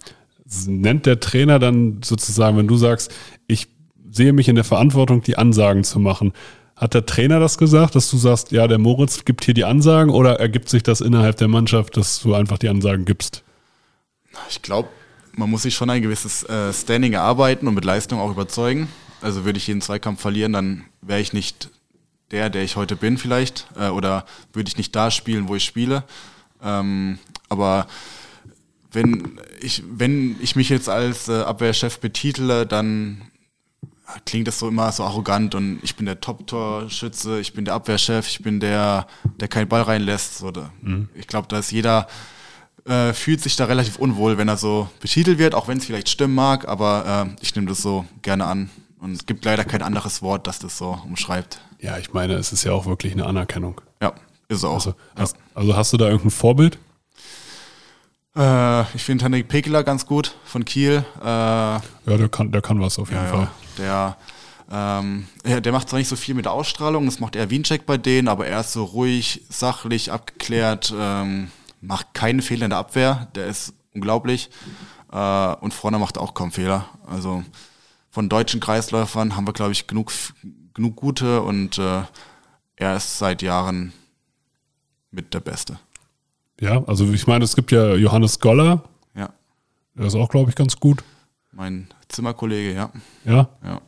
nennt 0.67 1.07
der 1.07 1.19
Trainer 1.19 1.57
dann 1.57 2.01
sozusagen, 2.03 2.55
wenn 2.57 2.67
du 2.67 2.77
sagst, 2.77 3.11
ich 3.47 3.67
sehe 4.11 4.31
mich 4.31 4.47
in 4.47 4.55
der 4.55 4.63
Verantwortung, 4.63 5.23
die 5.23 5.35
Ansagen 5.35 5.83
zu 5.83 5.99
machen. 5.99 6.33
Hat 6.75 6.93
der 6.93 7.07
Trainer 7.07 7.39
das 7.39 7.57
gesagt, 7.57 7.95
dass 7.95 8.11
du 8.11 8.17
sagst, 8.17 8.51
ja, 8.51 8.67
der 8.67 8.77
Moritz 8.77 9.25
gibt 9.25 9.43
hier 9.43 9.55
die 9.55 9.65
Ansagen 9.65 10.11
oder 10.11 10.39
ergibt 10.39 10.69
sich 10.69 10.83
das 10.83 11.01
innerhalb 11.01 11.37
der 11.37 11.47
Mannschaft, 11.47 11.97
dass 11.97 12.19
du 12.19 12.35
einfach 12.35 12.59
die 12.59 12.69
Ansagen 12.69 13.05
gibst? 13.05 13.43
Ich 14.49 14.61
glaube, 14.61 14.89
man 15.35 15.49
muss 15.49 15.63
sich 15.63 15.75
schon 15.75 15.89
ein 15.89 16.01
gewisses 16.01 16.43
äh, 16.43 16.73
Standing 16.73 17.13
erarbeiten 17.13 17.67
und 17.67 17.73
mit 17.73 17.85
Leistung 17.85 18.19
auch 18.19 18.31
überzeugen. 18.31 18.87
Also 19.21 19.45
würde 19.45 19.57
ich 19.57 19.67
jeden 19.67 19.81
Zweikampf 19.81 20.21
verlieren, 20.21 20.53
dann 20.53 20.85
wäre 21.01 21.21
ich 21.21 21.33
nicht 21.33 21.69
der, 22.31 22.49
der 22.49 22.63
ich 22.63 22.75
heute 22.75 22.95
bin 22.95 23.17
vielleicht. 23.17 23.67
Äh, 23.77 23.89
oder 23.89 24.25
würde 24.51 24.67
ich 24.67 24.77
nicht 24.77 24.95
da 24.95 25.11
spielen, 25.11 25.47
wo 25.47 25.55
ich 25.55 25.63
spiele. 25.63 26.03
Ähm, 26.61 27.19
aber 27.49 27.87
wenn 28.91 29.39
ich, 29.59 29.83
wenn 29.89 30.35
ich 30.41 30.55
mich 30.55 30.69
jetzt 30.69 30.89
als 30.89 31.27
äh, 31.27 31.41
Abwehrchef 31.41 31.99
betitele, 31.99 32.65
dann 32.65 33.21
klingt 34.25 34.47
das 34.47 34.59
so 34.59 34.67
immer 34.67 34.91
so 34.91 35.03
arrogant 35.03 35.55
und 35.55 35.79
ich 35.81 35.95
bin 35.95 36.05
der 36.05 36.21
Top-Torschütze, 36.21 37.39
ich 37.39 37.53
bin 37.53 37.65
der 37.65 37.73
Abwehrchef, 37.73 38.27
ich 38.27 38.43
bin 38.43 38.59
der, 38.59 39.07
der 39.39 39.47
keinen 39.47 39.67
Ball 39.67 39.81
reinlässt. 39.81 40.43
Oder 40.43 40.71
mhm. 40.81 41.09
Ich 41.15 41.27
glaube, 41.27 41.47
dass 41.47 41.71
jeder 41.71 42.07
äh, 42.85 43.13
fühlt 43.13 43.41
sich 43.41 43.55
da 43.55 43.65
relativ 43.65 43.97
unwohl, 43.97 44.37
wenn 44.37 44.47
er 44.47 44.57
so 44.57 44.89
betitelt 44.99 45.37
wird, 45.37 45.55
auch 45.55 45.67
wenn 45.67 45.77
es 45.77 45.85
vielleicht 45.85 46.09
stimmen 46.09 46.35
mag, 46.35 46.67
aber 46.67 47.27
äh, 47.29 47.35
ich 47.41 47.55
nehme 47.55 47.67
das 47.67 47.81
so 47.81 48.05
gerne 48.21 48.45
an. 48.45 48.69
Und 48.99 49.13
es 49.13 49.25
gibt 49.25 49.43
leider 49.45 49.65
kein 49.65 49.81
anderes 49.81 50.21
Wort, 50.21 50.47
das 50.47 50.59
das 50.59 50.77
so 50.77 50.97
umschreibt. 51.05 51.59
Ja, 51.79 51.97
ich 51.97 52.13
meine, 52.13 52.35
es 52.35 52.53
ist 52.53 52.63
ja 52.63 52.71
auch 52.71 52.85
wirklich 52.85 53.13
eine 53.13 53.25
Anerkennung. 53.25 53.81
Ja, 54.01 54.13
ist 54.47 54.59
es 54.59 54.63
auch. 54.63 54.75
Also 54.75 54.95
hast, 55.17 55.35
also 55.53 55.75
hast 55.75 55.93
du 55.93 55.97
da 55.97 56.05
irgendein 56.05 56.31
Vorbild? 56.31 56.77
Äh, 58.35 58.81
ich 58.95 59.03
finde 59.03 59.25
Henrik 59.25 59.47
Pekeler 59.47 59.83
ganz 59.83 60.05
gut 60.05 60.35
von 60.45 60.65
Kiel. 60.65 61.05
Äh, 61.21 61.25
ja, 61.25 61.81
der 62.05 62.29
kann, 62.29 62.51
der 62.51 62.61
kann 62.61 62.79
was 62.79 62.97
auf 62.97 63.09
jeden 63.09 63.23
ja, 63.23 63.29
Fall. 63.29 63.47
Ja, 63.77 64.17
der, 64.71 64.99
ähm, 65.03 65.27
der 65.61 65.71
macht 65.71 65.89
zwar 65.89 65.99
nicht 65.99 66.07
so 66.07 66.15
viel 66.15 66.35
mit 66.35 66.45
der 66.45 66.53
Ausstrahlung, 66.53 67.05
das 67.05 67.19
macht 67.19 67.35
eher 67.35 67.49
Wiencheck 67.49 67.85
bei 67.85 67.97
denen, 67.97 68.27
aber 68.27 68.47
er 68.47 68.61
ist 68.61 68.73
so 68.73 68.83
ruhig, 68.85 69.43
sachlich, 69.49 70.11
abgeklärt, 70.11 70.93
ähm, 70.97 71.51
macht 71.83 72.13
keinen 72.13 72.41
Fehler 72.41 72.65
in 72.65 72.69
der 72.69 72.79
Abwehr, 72.79 73.27
der 73.35 73.47
ist 73.47 73.73
unglaublich. 73.93 74.49
Äh, 75.11 75.55
und 75.55 75.73
vorne 75.73 75.99
macht 75.99 76.17
auch 76.17 76.33
kaum 76.33 76.51
Fehler. 76.51 76.85
Also 77.07 77.43
von 78.09 78.29
deutschen 78.29 78.59
Kreisläufern 78.59 79.35
haben 79.35 79.45
wir, 79.45 79.53
glaube 79.53 79.73
ich, 79.73 79.85
genug, 79.87 80.11
genug 80.73 80.95
gute 80.95 81.41
und 81.41 81.77
äh, 81.77 82.03
er 82.75 82.95
ist 82.95 83.19
seit 83.19 83.41
Jahren 83.41 83.93
mit 85.11 85.33
der 85.33 85.41
Beste. 85.41 85.77
Ja, 86.59 86.83
also 86.85 87.11
ich 87.11 87.27
meine, 87.27 87.43
es 87.43 87.55
gibt 87.55 87.71
ja 87.71 87.95
Johannes 87.95 88.39
Goller. 88.39 88.83
Ja. 89.15 89.29
Der 89.95 90.05
ist 90.05 90.15
auch, 90.15 90.29
glaube 90.29 90.49
ich, 90.49 90.55
ganz 90.55 90.79
gut. 90.79 91.03
Mein 91.51 91.87
Zimmerkollege, 92.07 92.73
ja. 92.73 92.91
Ja? 93.25 93.49
Ja. 93.63 93.81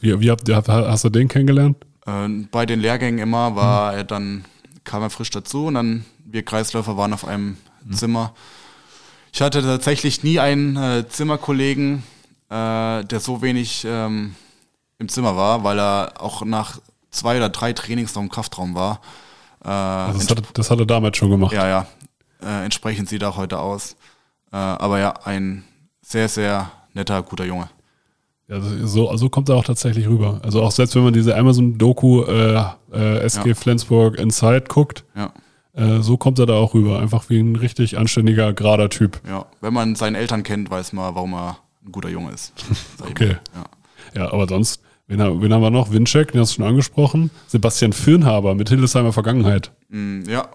Wie, 0.00 0.20
wie 0.20 0.30
habt, 0.30 0.48
hast 0.68 1.04
du 1.04 1.08
den 1.08 1.28
kennengelernt? 1.28 1.78
Äh, 2.04 2.28
bei 2.50 2.66
den 2.66 2.80
Lehrgängen 2.80 3.18
immer 3.18 3.56
war 3.56 3.92
hm. 3.92 3.98
er 3.98 4.04
dann, 4.04 4.44
kam 4.84 5.02
er 5.02 5.10
frisch 5.10 5.30
dazu 5.30 5.66
und 5.66 5.74
dann 5.74 6.04
wir 6.26 6.44
Kreisläufer 6.44 6.96
waren 6.96 7.12
auf 7.12 7.26
einem 7.26 7.56
hm. 7.86 7.92
Zimmer. 7.92 8.32
Ich 9.32 9.40
hatte 9.40 9.62
tatsächlich 9.62 10.22
nie 10.22 10.40
einen 10.40 10.76
äh, 10.76 11.08
Zimmerkollegen, 11.08 12.02
äh, 12.48 13.04
der 13.04 13.20
so 13.20 13.42
wenig 13.42 13.84
ähm, 13.86 14.34
im 14.98 15.08
Zimmer 15.08 15.36
war, 15.36 15.62
weil 15.62 15.78
er 15.78 16.14
auch 16.20 16.44
nach 16.44 16.80
zwei 17.10 17.36
oder 17.36 17.48
drei 17.48 17.72
Trainings 17.72 18.14
noch 18.14 18.22
im 18.22 18.30
Kraftraum 18.30 18.74
war. 18.74 19.00
Äh, 19.64 19.68
also 19.68 20.20
das, 20.20 20.30
hat, 20.30 20.44
das 20.54 20.70
hat 20.70 20.78
er 20.78 20.86
damals 20.86 21.16
schon 21.16 21.30
gemacht. 21.30 21.52
Ja, 21.52 21.68
ja. 21.68 21.86
Äh, 22.42 22.64
entsprechend 22.64 23.08
sieht 23.08 23.22
er 23.22 23.30
auch 23.30 23.36
heute 23.36 23.58
aus. 23.58 23.96
Äh, 24.52 24.56
aber 24.56 24.98
ja, 24.98 25.14
ein 25.24 25.64
sehr, 26.02 26.28
sehr 26.28 26.70
netter, 26.94 27.22
guter 27.22 27.44
Junge. 27.44 27.68
Ja, 28.48 28.60
so, 28.60 29.14
so 29.16 29.28
kommt 29.28 29.48
er 29.48 29.56
auch 29.56 29.64
tatsächlich 29.64 30.06
rüber. 30.06 30.40
Also 30.42 30.62
auch 30.62 30.70
selbst 30.70 30.94
wenn 30.94 31.02
man 31.02 31.12
diese 31.12 31.36
Amazon-Doku 31.36 32.22
äh, 32.22 33.18
SG 33.24 33.48
ja. 33.48 33.54
Flensburg 33.54 34.18
Inside 34.18 34.64
guckt, 34.68 35.04
ja. 35.16 35.32
Äh, 35.76 36.00
so 36.00 36.16
kommt 36.16 36.38
er 36.38 36.46
da 36.46 36.54
auch 36.54 36.74
rüber. 36.74 36.98
Einfach 37.00 37.28
wie 37.28 37.38
ein 37.38 37.54
richtig 37.56 37.98
anständiger, 37.98 38.52
gerader 38.52 38.88
Typ. 38.90 39.20
Ja, 39.28 39.46
wenn 39.60 39.72
man 39.74 39.94
seine 39.94 40.18
Eltern 40.18 40.42
kennt, 40.42 40.70
weiß 40.70 40.92
man, 40.94 41.14
warum 41.14 41.34
er 41.34 41.58
ein 41.86 41.92
guter 41.92 42.08
Junge 42.08 42.32
ist. 42.32 42.52
Okay. 43.10 43.36
Ja. 43.54 43.64
Ja, 44.22 44.32
aber 44.32 44.48
sonst, 44.48 44.80
wen, 45.06 45.18
wen 45.18 45.52
haben 45.52 45.60
wir 45.62 45.70
noch? 45.70 45.92
Winczek, 45.92 46.32
den 46.32 46.40
hast 46.40 46.52
du 46.52 46.54
schon 46.56 46.64
angesprochen. 46.64 47.30
Sebastian 47.46 47.92
Fürnhaber 47.92 48.54
mit 48.54 48.68
Hildesheimer 48.70 49.12
Vergangenheit. 49.12 49.70
Mm, 49.90 50.22
Ja, 50.28 50.48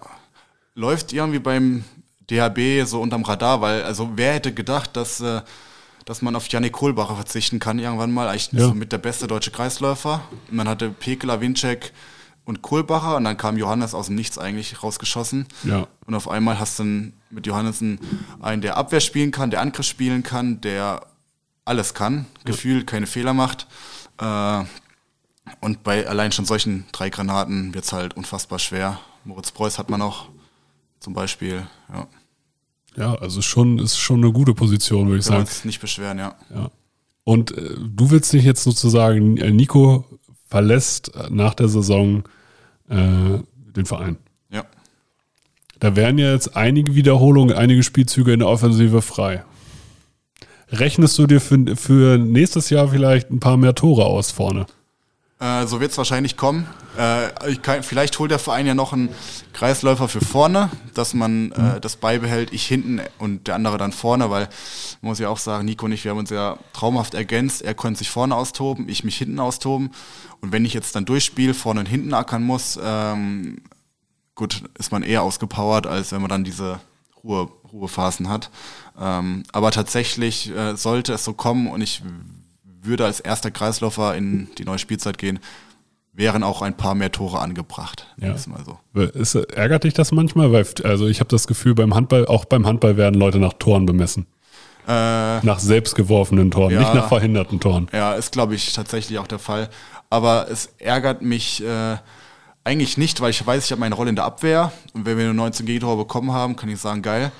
läuft 0.74 1.12
irgendwie 1.12 1.38
beim 1.38 1.84
DHB 2.30 2.84
so 2.86 3.00
unterm 3.00 3.22
Radar, 3.22 3.60
weil, 3.60 3.82
also 3.84 4.10
wer 4.16 4.34
hätte 4.34 4.52
gedacht, 4.52 4.96
dass, 4.96 5.20
äh, 5.20 5.42
dass 6.04 6.22
man 6.22 6.34
auf 6.34 6.48
Janik 6.48 6.72
Kohlbacher 6.72 7.14
verzichten 7.14 7.58
kann 7.60 7.78
irgendwann 7.78 8.10
mal, 8.12 8.26
eigentlich 8.28 8.50
Ja. 8.52 8.66
so 8.68 8.74
mit 8.74 8.90
der 8.90 8.98
beste 8.98 9.26
deutsche 9.28 9.50
Kreisläufer. 9.52 10.22
Man 10.50 10.68
hatte 10.68 10.88
Pekeler, 10.90 11.40
Winczek 11.40 11.92
und 12.44 12.62
Kohlbacher 12.62 13.16
und 13.16 13.24
dann 13.24 13.36
kam 13.36 13.56
Johannes 13.56 13.94
aus 13.94 14.06
dem 14.06 14.16
Nichts 14.16 14.38
eigentlich 14.38 14.82
rausgeschossen. 14.82 15.46
Ja. 15.64 15.86
Und 16.06 16.14
auf 16.14 16.28
einmal 16.28 16.58
hast 16.58 16.78
du 16.78 16.82
dann 16.82 17.12
mit 17.30 17.46
Johannessen 17.46 18.00
einen, 18.40 18.62
der 18.62 18.76
Abwehr 18.76 19.00
spielen 19.00 19.30
kann, 19.30 19.50
der 19.50 19.60
Angriff 19.60 19.86
spielen 19.86 20.22
kann, 20.22 20.60
der 20.60 21.06
alles 21.64 21.94
kann, 21.94 22.26
gefühlt 22.44 22.86
keine 22.86 23.06
Fehler 23.06 23.32
macht. 23.34 23.66
Äh, 24.18 24.64
und 25.60 25.82
bei 25.82 26.06
allein 26.06 26.32
schon 26.32 26.44
solchen 26.44 26.84
drei 26.92 27.10
Granaten 27.10 27.74
wird's 27.74 27.92
halt 27.92 28.16
unfassbar 28.16 28.58
schwer. 28.58 29.00
Moritz 29.24 29.52
Preuß 29.52 29.78
hat 29.78 29.90
man 29.90 30.00
noch 30.00 30.28
zum 31.00 31.14
Beispiel. 31.14 31.66
Ja. 31.92 32.08
Ja, 32.96 33.14
also 33.14 33.40
schon, 33.40 33.78
ist 33.78 33.96
schon 33.96 34.22
eine 34.22 34.32
gute 34.32 34.52
Position, 34.52 35.08
würde 35.08 35.20
ich 35.20 35.24
Kann 35.24 35.38
sagen. 35.38 35.44
uns 35.44 35.64
nicht 35.64 35.80
beschweren, 35.80 36.18
ja. 36.18 36.34
Ja. 36.54 36.70
Und 37.24 37.56
äh, 37.56 37.76
du 37.78 38.10
willst 38.10 38.32
dich 38.32 38.44
jetzt 38.44 38.64
sozusagen, 38.64 39.36
äh, 39.38 39.50
Nico 39.50 40.04
verlässt 40.52 41.14
äh, 41.14 41.30
nach 41.30 41.54
der 41.54 41.68
Saison 41.68 42.24
äh, 42.90 43.38
den 43.74 43.86
Verein. 43.86 44.18
Ja. 44.50 44.66
Da 45.80 45.96
wären 45.96 46.18
ja 46.18 46.30
jetzt 46.30 46.54
einige 46.54 46.94
Wiederholungen, 46.94 47.56
einige 47.56 47.82
Spielzüge 47.82 48.34
in 48.34 48.40
der 48.40 48.48
Offensive 48.48 49.00
frei. 49.00 49.44
Rechnest 50.68 51.18
du 51.18 51.26
dir 51.26 51.40
für, 51.40 51.74
für 51.74 52.18
nächstes 52.18 52.68
Jahr 52.68 52.88
vielleicht 52.88 53.30
ein 53.30 53.40
paar 53.40 53.56
mehr 53.56 53.74
Tore 53.74 54.04
aus 54.04 54.30
vorne? 54.30 54.66
Äh, 55.42 55.66
so 55.66 55.80
wird's 55.80 55.98
wahrscheinlich 55.98 56.36
kommen. 56.36 56.68
Äh, 56.96 57.56
kann, 57.56 57.82
vielleicht 57.82 58.16
holt 58.20 58.30
der 58.30 58.38
Verein 58.38 58.64
ja 58.64 58.74
noch 58.74 58.92
einen 58.92 59.08
Kreisläufer 59.52 60.06
für 60.06 60.20
vorne, 60.20 60.70
dass 60.94 61.14
man 61.14 61.50
äh, 61.50 61.80
das 61.80 61.96
beibehält, 61.96 62.52
ich 62.52 62.64
hinten 62.64 63.00
und 63.18 63.48
der 63.48 63.56
andere 63.56 63.76
dann 63.76 63.90
vorne, 63.90 64.30
weil 64.30 64.48
man 65.00 65.10
muss 65.10 65.18
ja 65.18 65.28
auch 65.28 65.38
sagen, 65.38 65.64
Nico 65.64 65.86
und 65.86 65.92
ich, 65.92 66.04
wir 66.04 66.12
haben 66.12 66.18
uns 66.18 66.30
ja 66.30 66.58
traumhaft 66.72 67.14
ergänzt. 67.14 67.62
Er 67.62 67.74
konnte 67.74 67.98
sich 67.98 68.10
vorne 68.10 68.36
austoben, 68.36 68.88
ich 68.88 69.02
mich 69.02 69.16
hinten 69.16 69.40
austoben. 69.40 69.90
Und 70.40 70.52
wenn 70.52 70.64
ich 70.64 70.74
jetzt 70.74 70.94
dann 70.94 71.06
durchspiele, 71.06 71.54
vorne 71.54 71.80
und 71.80 71.86
hinten 71.86 72.14
ackern 72.14 72.44
muss, 72.44 72.78
ähm, 72.80 73.62
gut, 74.36 74.62
ist 74.78 74.92
man 74.92 75.02
eher 75.02 75.24
ausgepowert, 75.24 75.88
als 75.88 76.12
wenn 76.12 76.20
man 76.20 76.30
dann 76.30 76.44
diese 76.44 76.78
Ruhe, 77.24 77.48
Ruhephasen 77.72 78.28
hat. 78.28 78.50
Ähm, 79.00 79.42
aber 79.50 79.72
tatsächlich 79.72 80.54
äh, 80.54 80.76
sollte 80.76 81.14
es 81.14 81.24
so 81.24 81.32
kommen 81.32 81.66
und 81.66 81.80
ich 81.80 82.02
würde 82.82 83.04
als 83.04 83.20
erster 83.20 83.50
Kreisläufer 83.50 84.14
in 84.16 84.48
die 84.58 84.64
neue 84.64 84.78
Spielzeit 84.78 85.18
gehen, 85.18 85.38
wären 86.12 86.42
auch 86.42 86.60
ein 86.62 86.76
paar 86.76 86.94
mehr 86.94 87.10
Tore 87.10 87.38
angebracht. 87.40 88.06
Ja. 88.18 88.34
Mal 88.46 88.60
so. 88.64 89.00
Ist, 89.00 89.34
ärgert 89.34 89.84
dich 89.84 89.94
das 89.94 90.12
manchmal? 90.12 90.52
Weil, 90.52 90.66
also 90.84 91.06
ich 91.06 91.20
habe 91.20 91.28
das 91.28 91.46
Gefühl, 91.46 91.74
beim 91.74 91.94
Handball, 91.94 92.26
auch 92.26 92.44
beim 92.44 92.66
Handball 92.66 92.96
werden 92.96 93.14
Leute 93.18 93.38
nach 93.38 93.54
Toren 93.54 93.86
bemessen. 93.86 94.26
Äh, 94.86 95.38
Nach 95.46 95.60
selbstgeworfenen 95.60 96.50
Toren, 96.50 96.72
Ja. 96.72 96.80
nicht 96.80 96.94
nach 96.94 97.08
verhinderten 97.08 97.60
Toren. 97.60 97.88
ja, 97.92 98.14
ist 98.14 98.32
glaube 98.32 98.56
ich 98.56 98.72
tatsächlich 98.72 99.18
auch 99.20 99.28
der 99.28 99.38
Fall. 99.38 99.70
Aber 100.10 100.48
es 100.50 100.70
ärgert 100.78 101.22
mich 101.22 101.62
äh, 101.64 101.96
eigentlich 102.64 102.98
nicht, 102.98 103.20
weil 103.20 103.30
ich 103.30 103.46
weiß, 103.46 103.64
ich 103.64 103.70
habe 103.70 103.78
meine 103.80 103.94
Rolle 103.94 104.10
in 104.10 104.16
der 104.16 104.24
Abwehr 104.24 104.72
und 104.92 105.06
wenn 105.06 105.16
wir 105.16 105.24
nur 105.26 105.34
19 105.34 105.66
Gegentore 105.66 105.96
bekommen 105.98 106.32
haben, 106.32 106.56
kann 106.56 106.68
ich 106.68 106.80
sagen, 106.80 107.00
geil. 107.00 107.30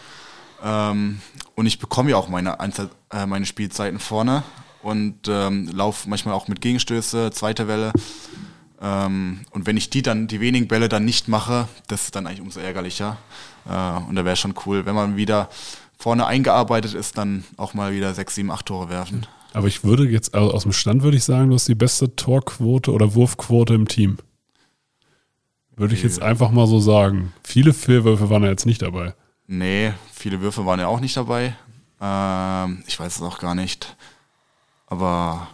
Ähm, 0.64 1.20
und 1.56 1.66
ich 1.66 1.80
bekomme 1.80 2.10
ja 2.12 2.16
auch 2.16 2.28
meine, 2.28 2.60
Einzel 2.60 2.90
äh, 3.12 3.26
meine 3.26 3.44
Spielzeiten 3.44 3.98
vorne 3.98 4.44
und 4.82 5.28
ähm, 5.28 5.68
laufe 5.72 6.08
manchmal 6.08 6.34
auch 6.34 6.48
mit 6.48 6.60
Gegenstöße, 6.60 7.30
zweite 7.30 7.68
Welle. 7.68 7.92
Ähm, 8.80 9.40
und 9.50 9.66
wenn 9.66 9.76
ich 9.76 9.90
die 9.90 10.02
dann, 10.02 10.26
die 10.26 10.40
wenigen 10.40 10.68
Bälle 10.68 10.88
dann 10.88 11.04
nicht 11.04 11.28
mache, 11.28 11.68
das 11.86 12.04
ist 12.04 12.16
dann 12.16 12.26
eigentlich 12.26 12.40
umso 12.40 12.60
ärgerlicher. 12.60 13.16
Äh, 13.66 14.08
und 14.08 14.16
da 14.16 14.24
wäre 14.24 14.36
schon 14.36 14.54
cool, 14.66 14.84
wenn 14.86 14.94
man 14.94 15.16
wieder 15.16 15.48
vorne 15.96 16.26
eingearbeitet 16.26 16.94
ist, 16.94 17.16
dann 17.16 17.44
auch 17.56 17.74
mal 17.74 17.92
wieder 17.92 18.12
sechs, 18.14 18.34
sieben, 18.34 18.50
acht 18.50 18.66
Tore 18.66 18.88
werfen. 18.90 19.26
Aber 19.52 19.68
ich 19.68 19.84
würde 19.84 20.08
jetzt, 20.08 20.34
also 20.34 20.52
aus 20.52 20.62
dem 20.62 20.72
Stand 20.72 21.02
würde 21.02 21.16
ich 21.16 21.24
sagen, 21.24 21.50
du 21.50 21.54
hast 21.54 21.68
die 21.68 21.74
beste 21.74 22.16
Torquote 22.16 22.90
oder 22.90 23.14
Wurfquote 23.14 23.74
im 23.74 23.86
Team. 23.86 24.18
Würde 25.76 25.94
ich 25.94 26.02
jetzt 26.02 26.20
einfach 26.20 26.50
mal 26.50 26.66
so 26.66 26.80
sagen. 26.80 27.32
Viele 27.44 27.72
Fehlwürfe 27.72 28.30
waren 28.30 28.42
ja 28.42 28.50
jetzt 28.50 28.66
nicht 28.66 28.82
dabei. 28.82 29.14
Nee, 29.46 29.92
viele 30.12 30.40
Würfe 30.40 30.66
waren 30.66 30.80
ja 30.80 30.86
auch 30.86 31.00
nicht 31.00 31.16
dabei. 31.16 31.56
Ähm, 32.00 32.82
ich 32.86 32.98
weiß 32.98 33.16
es 33.16 33.22
auch 33.22 33.38
gar 33.38 33.54
nicht. 33.54 33.96
Aber 34.92 35.48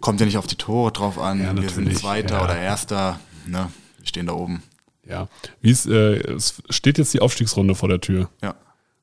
kommt 0.00 0.18
ja 0.18 0.26
nicht 0.26 0.38
auf 0.38 0.48
die 0.48 0.56
Tore 0.56 0.90
drauf 0.90 1.16
an. 1.16 1.40
Ja, 1.40 1.56
wir 1.56 1.70
sind 1.70 1.96
Zweiter 1.96 2.38
ja. 2.38 2.44
oder 2.44 2.58
Erster. 2.58 3.20
Ne? 3.46 3.70
Wir 3.98 4.06
stehen 4.08 4.26
da 4.26 4.32
oben. 4.32 4.60
Ja. 5.06 5.28
Wie 5.60 5.70
ist, 5.70 5.86
äh, 5.86 6.16
es 6.32 6.60
steht 6.68 6.98
jetzt 6.98 7.14
die 7.14 7.20
Aufstiegsrunde 7.20 7.76
vor 7.76 7.88
der 7.88 8.00
Tür. 8.00 8.28
Ja. 8.42 8.56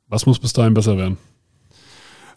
Was 0.10 0.26
muss 0.26 0.38
bis 0.38 0.52
dahin 0.52 0.74
besser 0.74 0.98
werden? 0.98 1.18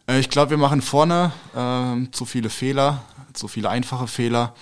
Äh, 0.06 0.20
Ich 0.20 0.30
glaube, 0.30 0.50
wir 0.50 0.56
machen 0.56 0.82
vorne 0.82 1.32
ähm, 1.56 2.12
zu 2.12 2.26
viele 2.26 2.48
Fehler, 2.48 3.02
zu 3.32 3.48
viele 3.48 3.70
einfache 3.70 4.06
Fehler. 4.06 4.54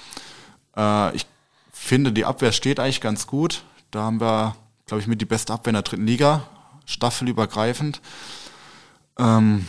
Äh, 0.75 1.15
ich 1.15 1.27
finde, 1.71 2.13
die 2.13 2.25
Abwehr 2.25 2.53
steht 2.53 2.81
eigentlich 2.81 3.03
ganz 3.03 3.27
gut. 3.27 3.63
Da 3.91 4.05
haben 4.05 4.23
wir, 4.23 4.57
glaube 4.87 5.03
ich, 5.03 5.07
mit 5.07 5.21
die 5.21 5.27
beste 5.27 5.53
Abwehr 5.53 5.73
in 5.73 5.75
der 5.75 5.83
dritten 5.83 6.07
Liga, 6.07 6.45
staffelübergreifend. 6.87 8.01
Ähm, 9.19 9.69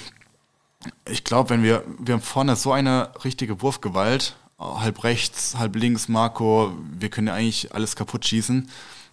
ich 1.10 1.24
glaube, 1.24 1.50
wenn 1.50 1.64
wir, 1.64 1.84
wir 2.00 2.16
haben 2.16 2.22
vorne 2.22 2.56
so 2.56 2.72
eine 2.72 3.12
richtige 3.24 3.62
Wurfgewalt, 3.62 4.36
halb 4.60 5.04
rechts, 5.04 5.58
halb 5.58 5.76
links, 5.76 6.08
Marco, 6.08 6.74
wir 6.98 7.10
können 7.10 7.28
ja 7.28 7.34
eigentlich 7.34 7.74
alles 7.74 7.96
kaputt 7.96 8.26
schießen. 8.26 8.70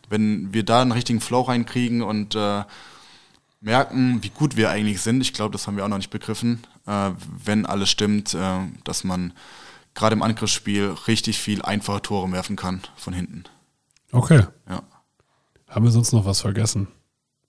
Wenn 0.08 0.52
wir 0.52 0.64
da 0.64 0.82
einen 0.82 0.92
richtigen 0.92 1.20
Flow 1.20 1.42
reinkriegen 1.42 2.02
und 2.02 2.34
äh, 2.34 2.64
merken, 3.60 4.22
wie 4.22 4.30
gut 4.30 4.56
wir 4.56 4.70
eigentlich 4.70 5.00
sind. 5.00 5.20
Ich 5.20 5.32
glaube, 5.32 5.52
das 5.52 5.66
haben 5.66 5.76
wir 5.76 5.84
auch 5.84 5.88
noch 5.88 5.96
nicht 5.96 6.10
begriffen, 6.10 6.62
äh, 6.86 7.10
wenn 7.44 7.66
alles 7.66 7.90
stimmt, 7.90 8.34
äh, 8.34 8.58
dass 8.84 9.04
man 9.04 9.32
gerade 9.94 10.14
im 10.14 10.22
Angriffsspiel 10.22 10.94
richtig 11.06 11.38
viel 11.38 11.62
einfache 11.62 12.02
Tore 12.02 12.30
werfen 12.30 12.56
kann 12.56 12.82
von 12.96 13.12
hinten. 13.12 13.44
Okay. 14.12 14.44
Ja. 14.68 14.82
Haben 15.68 15.84
wir 15.84 15.90
sonst 15.90 16.12
noch 16.12 16.24
was 16.24 16.40
vergessen? 16.40 16.88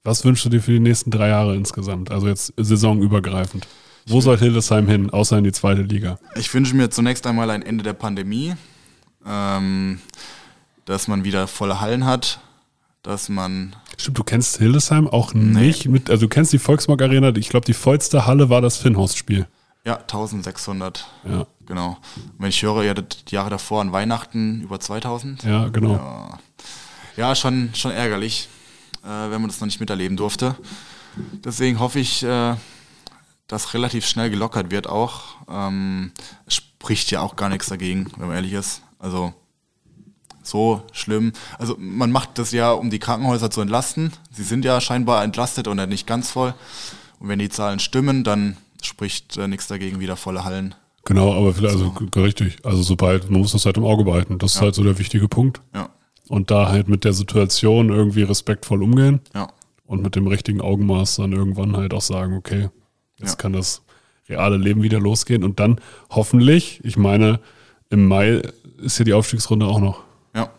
Was 0.03 0.25
wünschst 0.25 0.45
du 0.45 0.49
dir 0.49 0.61
für 0.61 0.71
die 0.71 0.79
nächsten 0.79 1.11
drei 1.11 1.29
Jahre 1.29 1.55
insgesamt? 1.55 2.11
Also 2.11 2.27
jetzt 2.27 2.53
saisonübergreifend. 2.57 3.67
Wo 4.09 4.21
soll 4.21 4.37
Hildesheim 4.37 4.87
hin, 4.87 5.09
außer 5.11 5.37
in 5.37 5.43
die 5.43 5.51
zweite 5.51 5.83
Liga? 5.83 6.17
Ich 6.35 6.51
wünsche 6.53 6.75
mir 6.75 6.89
zunächst 6.89 7.27
einmal 7.27 7.49
ein 7.51 7.61
Ende 7.61 7.83
der 7.83 7.93
Pandemie, 7.93 8.55
ähm, 9.25 9.99
dass 10.85 11.07
man 11.07 11.23
wieder 11.23 11.47
volle 11.47 11.79
Hallen 11.79 12.05
hat, 12.05 12.39
dass 13.03 13.29
man 13.29 13.75
Stimmt, 13.97 14.17
du 14.17 14.23
kennst 14.23 14.57
Hildesheim 14.57 15.07
auch 15.07 15.33
nicht 15.33 15.87
mit, 15.87 16.09
also 16.09 16.25
du 16.25 16.29
kennst 16.29 16.51
die 16.53 16.59
Volksmark 16.59 17.01
Arena, 17.01 17.35
ich 17.35 17.49
glaube, 17.49 17.65
die 17.65 17.73
vollste 17.73 18.25
Halle 18.25 18.49
war 18.49 18.61
das 18.61 18.77
Finnhorst-Spiel. 18.77 19.47
ja 19.85 19.97
1600 19.97 21.05
Ja, 21.29 21.45
genau. 21.67 21.97
Und 22.15 22.33
wenn 22.39 22.49
ich 22.49 22.63
höre, 22.63 22.83
ihr 22.83 22.89
hattet 22.91 23.29
die 23.29 23.35
Jahre 23.35 23.51
davor 23.51 23.81
an 23.81 23.91
Weihnachten 23.91 24.61
über 24.61 24.79
2000. 24.79 25.43
ja, 25.43 25.67
genau. 25.67 25.93
Ja, 25.93 26.39
ja 27.15 27.35
schon, 27.35 27.69
schon 27.73 27.91
ärgerlich, 27.91 28.49
äh, 29.03 29.29
wenn 29.29 29.41
man 29.41 29.49
das 29.49 29.59
noch 29.59 29.67
nicht 29.67 29.79
miterleben 29.79 30.17
durfte. 30.17 30.55
Deswegen 31.43 31.79
hoffe 31.79 31.99
ich, 31.99 32.23
äh, 32.23 32.55
dass 33.49 33.73
relativ 33.73 34.05
schnell 34.05 34.29
gelockert 34.29 34.71
wird 34.71 34.87
auch. 34.87 35.23
Ähm, 35.49 36.11
spricht 36.47 37.11
ja 37.11 37.19
auch 37.19 37.35
gar 37.35 37.49
nichts 37.49 37.67
dagegen, 37.67 38.09
wenn 38.15 38.27
man 38.27 38.37
ehrlich 38.37 38.53
ist. 38.53 38.83
Also 38.99 39.33
so 40.43 40.83
schlimm. 40.93 41.33
Also 41.57 41.75
man 41.77 42.11
macht 42.11 42.37
das 42.37 42.51
ja, 42.51 42.71
um 42.71 42.89
die 42.89 42.99
Krankenhäuser 42.99 43.51
zu 43.51 43.59
entlasten. 43.59 44.13
Sie 44.31 44.43
sind 44.43 44.63
ja 44.63 44.79
scheinbar 44.79 45.23
entlastet 45.23 45.67
oder 45.67 45.87
nicht 45.87 46.07
ganz 46.07 46.31
voll. 46.31 46.53
Und 47.19 47.27
wenn 47.27 47.39
die 47.39 47.49
Zahlen 47.49 47.79
stimmen, 47.79 48.23
dann 48.23 48.55
spricht 48.81 49.35
äh, 49.37 49.47
nichts 49.47 49.67
dagegen, 49.67 49.99
wieder 49.99 50.15
volle 50.15 50.45
Hallen. 50.45 50.75
Genau, 51.05 51.33
aber 51.33 51.53
vielleicht, 51.53 51.75
also 51.75 51.93
richtig. 52.15 52.57
Also 52.63 52.83
sobald, 52.83 53.31
man 53.31 53.41
muss 53.41 53.51
das 53.51 53.65
halt 53.65 53.77
im 53.77 53.83
Auge 53.83 54.03
behalten. 54.03 54.37
Das 54.37 54.55
ist 54.55 54.61
halt 54.61 54.75
so 54.75 54.83
der 54.83 54.99
wichtige 54.99 55.27
Punkt. 55.27 55.59
Ja, 55.73 55.89
Und 56.27 56.51
da 56.51 56.69
halt 56.69 56.87
mit 56.87 57.03
der 57.03 57.13
Situation 57.13 57.89
irgendwie 57.89 58.21
respektvoll 58.23 58.83
umgehen 58.83 59.21
ja, 59.33 59.47
und 59.87 60.03
mit 60.03 60.15
dem 60.15 60.27
richtigen 60.27 60.61
Augenmaß 60.61 61.15
dann 61.15 61.31
irgendwann 61.31 61.75
halt 61.75 61.93
auch 61.93 62.01
sagen, 62.01 62.37
okay, 62.37 62.69
jetzt 63.19 63.31
Ja. 63.31 63.35
kann 63.35 63.53
das 63.53 63.81
reale 64.27 64.57
Leben 64.57 64.81
wieder 64.83 64.99
losgehen. 64.99 65.43
Und 65.43 65.59
dann 65.59 65.79
hoffentlich, 66.09 66.79
ich 66.83 66.97
meine, 66.97 67.39
im 67.89 68.05
Mai 68.07 68.41
ist 68.77 68.97
hier 68.97 69.05
die 69.05 69.13
Aufstiegsrunde 69.13 69.65
auch 69.65 69.79
noch. 69.79 70.03
ja. 70.35 70.49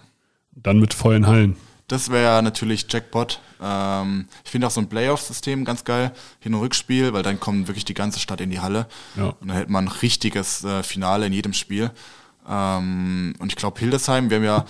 Dann 0.52 0.78
mit 0.78 0.92
vollen 0.92 1.26
Hallen. 1.26 1.56
Das 1.88 2.10
wäre 2.10 2.42
natürlich 2.42 2.86
Jackpot. 2.88 3.40
Ähm, 3.62 4.26
ich 4.44 4.50
finde 4.50 4.66
auch 4.66 4.70
so 4.70 4.80
ein 4.80 4.88
Playoff-System 4.88 5.64
ganz 5.64 5.84
geil. 5.84 6.12
Hin- 6.38 6.54
und 6.54 6.60
Rückspiel, 6.60 7.12
weil 7.14 7.22
dann 7.22 7.40
kommt 7.40 7.66
wirklich 7.66 7.84
die 7.86 7.94
ganze 7.94 8.20
Stadt 8.20 8.40
in 8.42 8.50
die 8.50 8.60
Halle. 8.60 8.86
Ja. 9.16 9.30
Und 9.40 9.48
dann 9.48 9.56
hätte 9.56 9.72
man 9.72 9.86
ein 9.86 9.88
richtiges 9.88 10.62
äh, 10.64 10.82
Finale 10.82 11.26
in 11.26 11.32
jedem 11.32 11.52
Spiel. 11.54 11.90
Ähm, 12.48 13.34
und 13.38 13.48
ich 13.52 13.56
glaube, 13.56 13.80
Hildesheim, 13.80 14.30
wir 14.30 14.36
haben 14.36 14.44
ja, 14.44 14.64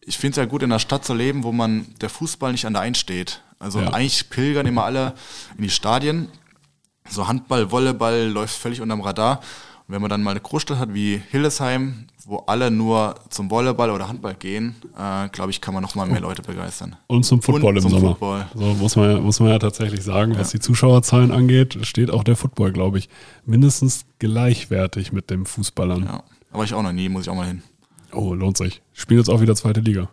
ich 0.00 0.16
finde 0.18 0.30
es 0.32 0.36
ja 0.38 0.44
gut, 0.44 0.62
in 0.62 0.70
einer 0.72 0.78
Stadt 0.78 1.04
zu 1.04 1.14
leben, 1.14 1.42
wo 1.44 1.52
man 1.52 1.86
der 2.00 2.08
Fußball 2.08 2.52
nicht 2.52 2.64
an 2.66 2.72
der 2.72 2.82
Eins 2.82 2.98
steht. 2.98 3.42
Also 3.58 3.80
Ja. 3.80 3.92
eigentlich 3.92 4.30
pilgern 4.30 4.66
immer 4.66 4.84
alle 4.84 5.14
in 5.56 5.64
die 5.64 5.70
Stadien. 5.70 6.28
So 7.08 7.26
Handball, 7.28 7.70
Volleyball 7.70 8.28
läuft 8.28 8.54
völlig 8.56 8.80
unterm 8.80 9.00
Radar. 9.00 9.40
Und 9.88 9.94
wenn 9.94 10.00
man 10.00 10.10
dann 10.10 10.22
mal 10.22 10.32
eine 10.32 10.40
Großstadt 10.40 10.78
hat 10.78 10.94
wie 10.94 11.22
Hildesheim, 11.30 12.06
wo 12.26 12.38
alle 12.48 12.72
nur 12.72 13.14
zum 13.30 13.48
Volleyball 13.50 13.90
oder 13.90 14.08
Handball 14.08 14.34
gehen, 14.34 14.74
äh, 14.98 15.28
glaube 15.28 15.52
ich, 15.52 15.60
kann 15.60 15.74
man 15.74 15.82
noch 15.84 15.94
mal 15.94 16.06
mehr 16.06 16.20
Leute 16.20 16.42
begeistern. 16.42 16.96
Und 17.06 17.22
zum 17.24 17.40
Football 17.40 17.76
Und 17.78 17.84
im 17.84 17.90
Sommer. 17.90 18.08
Football. 18.08 18.46
So 18.54 18.64
muss 18.74 18.96
man, 18.96 19.10
ja- 19.12 19.20
muss 19.20 19.38
man 19.38 19.50
ja 19.50 19.58
tatsächlich 19.60 20.02
sagen, 20.02 20.36
was 20.36 20.50
die 20.50 20.58
Zuschauerzahlen 20.58 21.30
angeht, 21.30 21.78
steht 21.86 22.10
auch 22.10 22.24
der 22.24 22.34
Football, 22.34 22.72
glaube 22.72 22.98
ich, 22.98 23.08
mindestens 23.44 24.06
gleichwertig 24.18 25.12
mit 25.12 25.30
dem 25.30 25.46
Fußballern. 25.46 26.02
Ja. 26.04 26.22
Aber 26.50 26.64
ich 26.64 26.74
auch 26.74 26.82
noch 26.82 26.92
nie, 26.92 27.08
muss 27.08 27.22
ich 27.22 27.28
auch 27.28 27.36
mal 27.36 27.46
hin. 27.46 27.62
Oh, 28.12 28.34
lohnt 28.34 28.56
sich. 28.56 28.82
Spielen 28.92 29.20
jetzt 29.20 29.28
auch 29.28 29.40
wieder 29.40 29.54
zweite 29.54 29.80
Liga. 29.80 30.08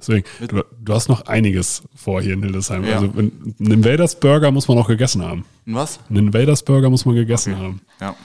Deswegen, 0.00 0.26
du, 0.48 0.64
du 0.82 0.94
hast 0.94 1.08
noch 1.08 1.26
einiges 1.26 1.82
vor 1.94 2.20
hier 2.22 2.34
in 2.34 2.42
Hildesheim. 2.42 2.84
Ja. 2.84 2.96
Also 2.98 3.06
einen 3.18 3.54
Invaders 3.58 4.18
Burger 4.18 4.50
muss 4.50 4.66
man 4.66 4.78
auch 4.78 4.88
gegessen 4.88 5.22
haben. 5.22 5.44
Und 5.66 5.74
was? 5.74 6.00
Einen 6.08 6.26
Invaders 6.28 6.62
Burger 6.64 6.90
muss 6.90 7.04
man 7.04 7.14
gegessen 7.14 7.56
haben. 7.56 7.80
Ja. 8.00 8.16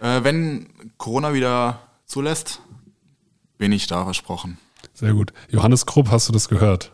Äh, 0.00 0.22
wenn 0.24 0.66
Corona 0.98 1.32
wieder 1.34 1.80
zulässt, 2.06 2.60
bin 3.58 3.72
ich 3.72 3.86
da 3.86 4.04
versprochen. 4.04 4.58
Sehr 4.94 5.14
gut. 5.14 5.32
Johannes 5.50 5.86
Krupp, 5.86 6.10
hast 6.10 6.28
du 6.28 6.32
das 6.32 6.48
gehört? 6.48 6.92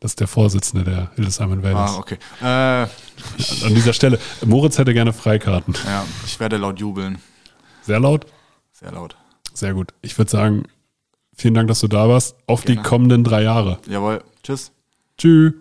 Das 0.00 0.12
ist 0.12 0.20
der 0.20 0.26
Vorsitzende 0.26 0.84
der 0.84 1.10
Hildesheim 1.14 1.52
Invaders. 1.52 1.92
Ah, 1.92 1.98
okay. 1.98 2.18
Äh, 2.42 2.44
An 2.44 3.74
dieser 3.74 3.92
Stelle, 3.94 4.18
Moritz 4.44 4.76
hätte 4.76 4.92
gerne 4.92 5.12
Freikarten. 5.14 5.74
ja, 5.86 6.04
ich 6.26 6.38
werde 6.40 6.56
laut 6.58 6.78
jubeln. 6.78 7.18
Sehr 7.82 8.00
laut? 8.00 8.26
Sehr 8.72 8.92
laut. 8.92 9.16
Sehr 9.54 9.72
gut. 9.72 9.94
Ich 10.02 10.18
würde 10.18 10.30
sagen, 10.30 10.64
vielen 11.36 11.54
Dank, 11.54 11.68
dass 11.68 11.80
du 11.80 11.88
da 11.88 12.08
warst. 12.08 12.36
Auf 12.46 12.62
die 12.62 12.74
Gerne. 12.74 12.88
kommenden 12.88 13.24
drei 13.24 13.42
Jahre. 13.42 13.78
Jawohl. 13.88 14.22
Tschüss. 14.42 14.72
Tschüss. 15.18 15.54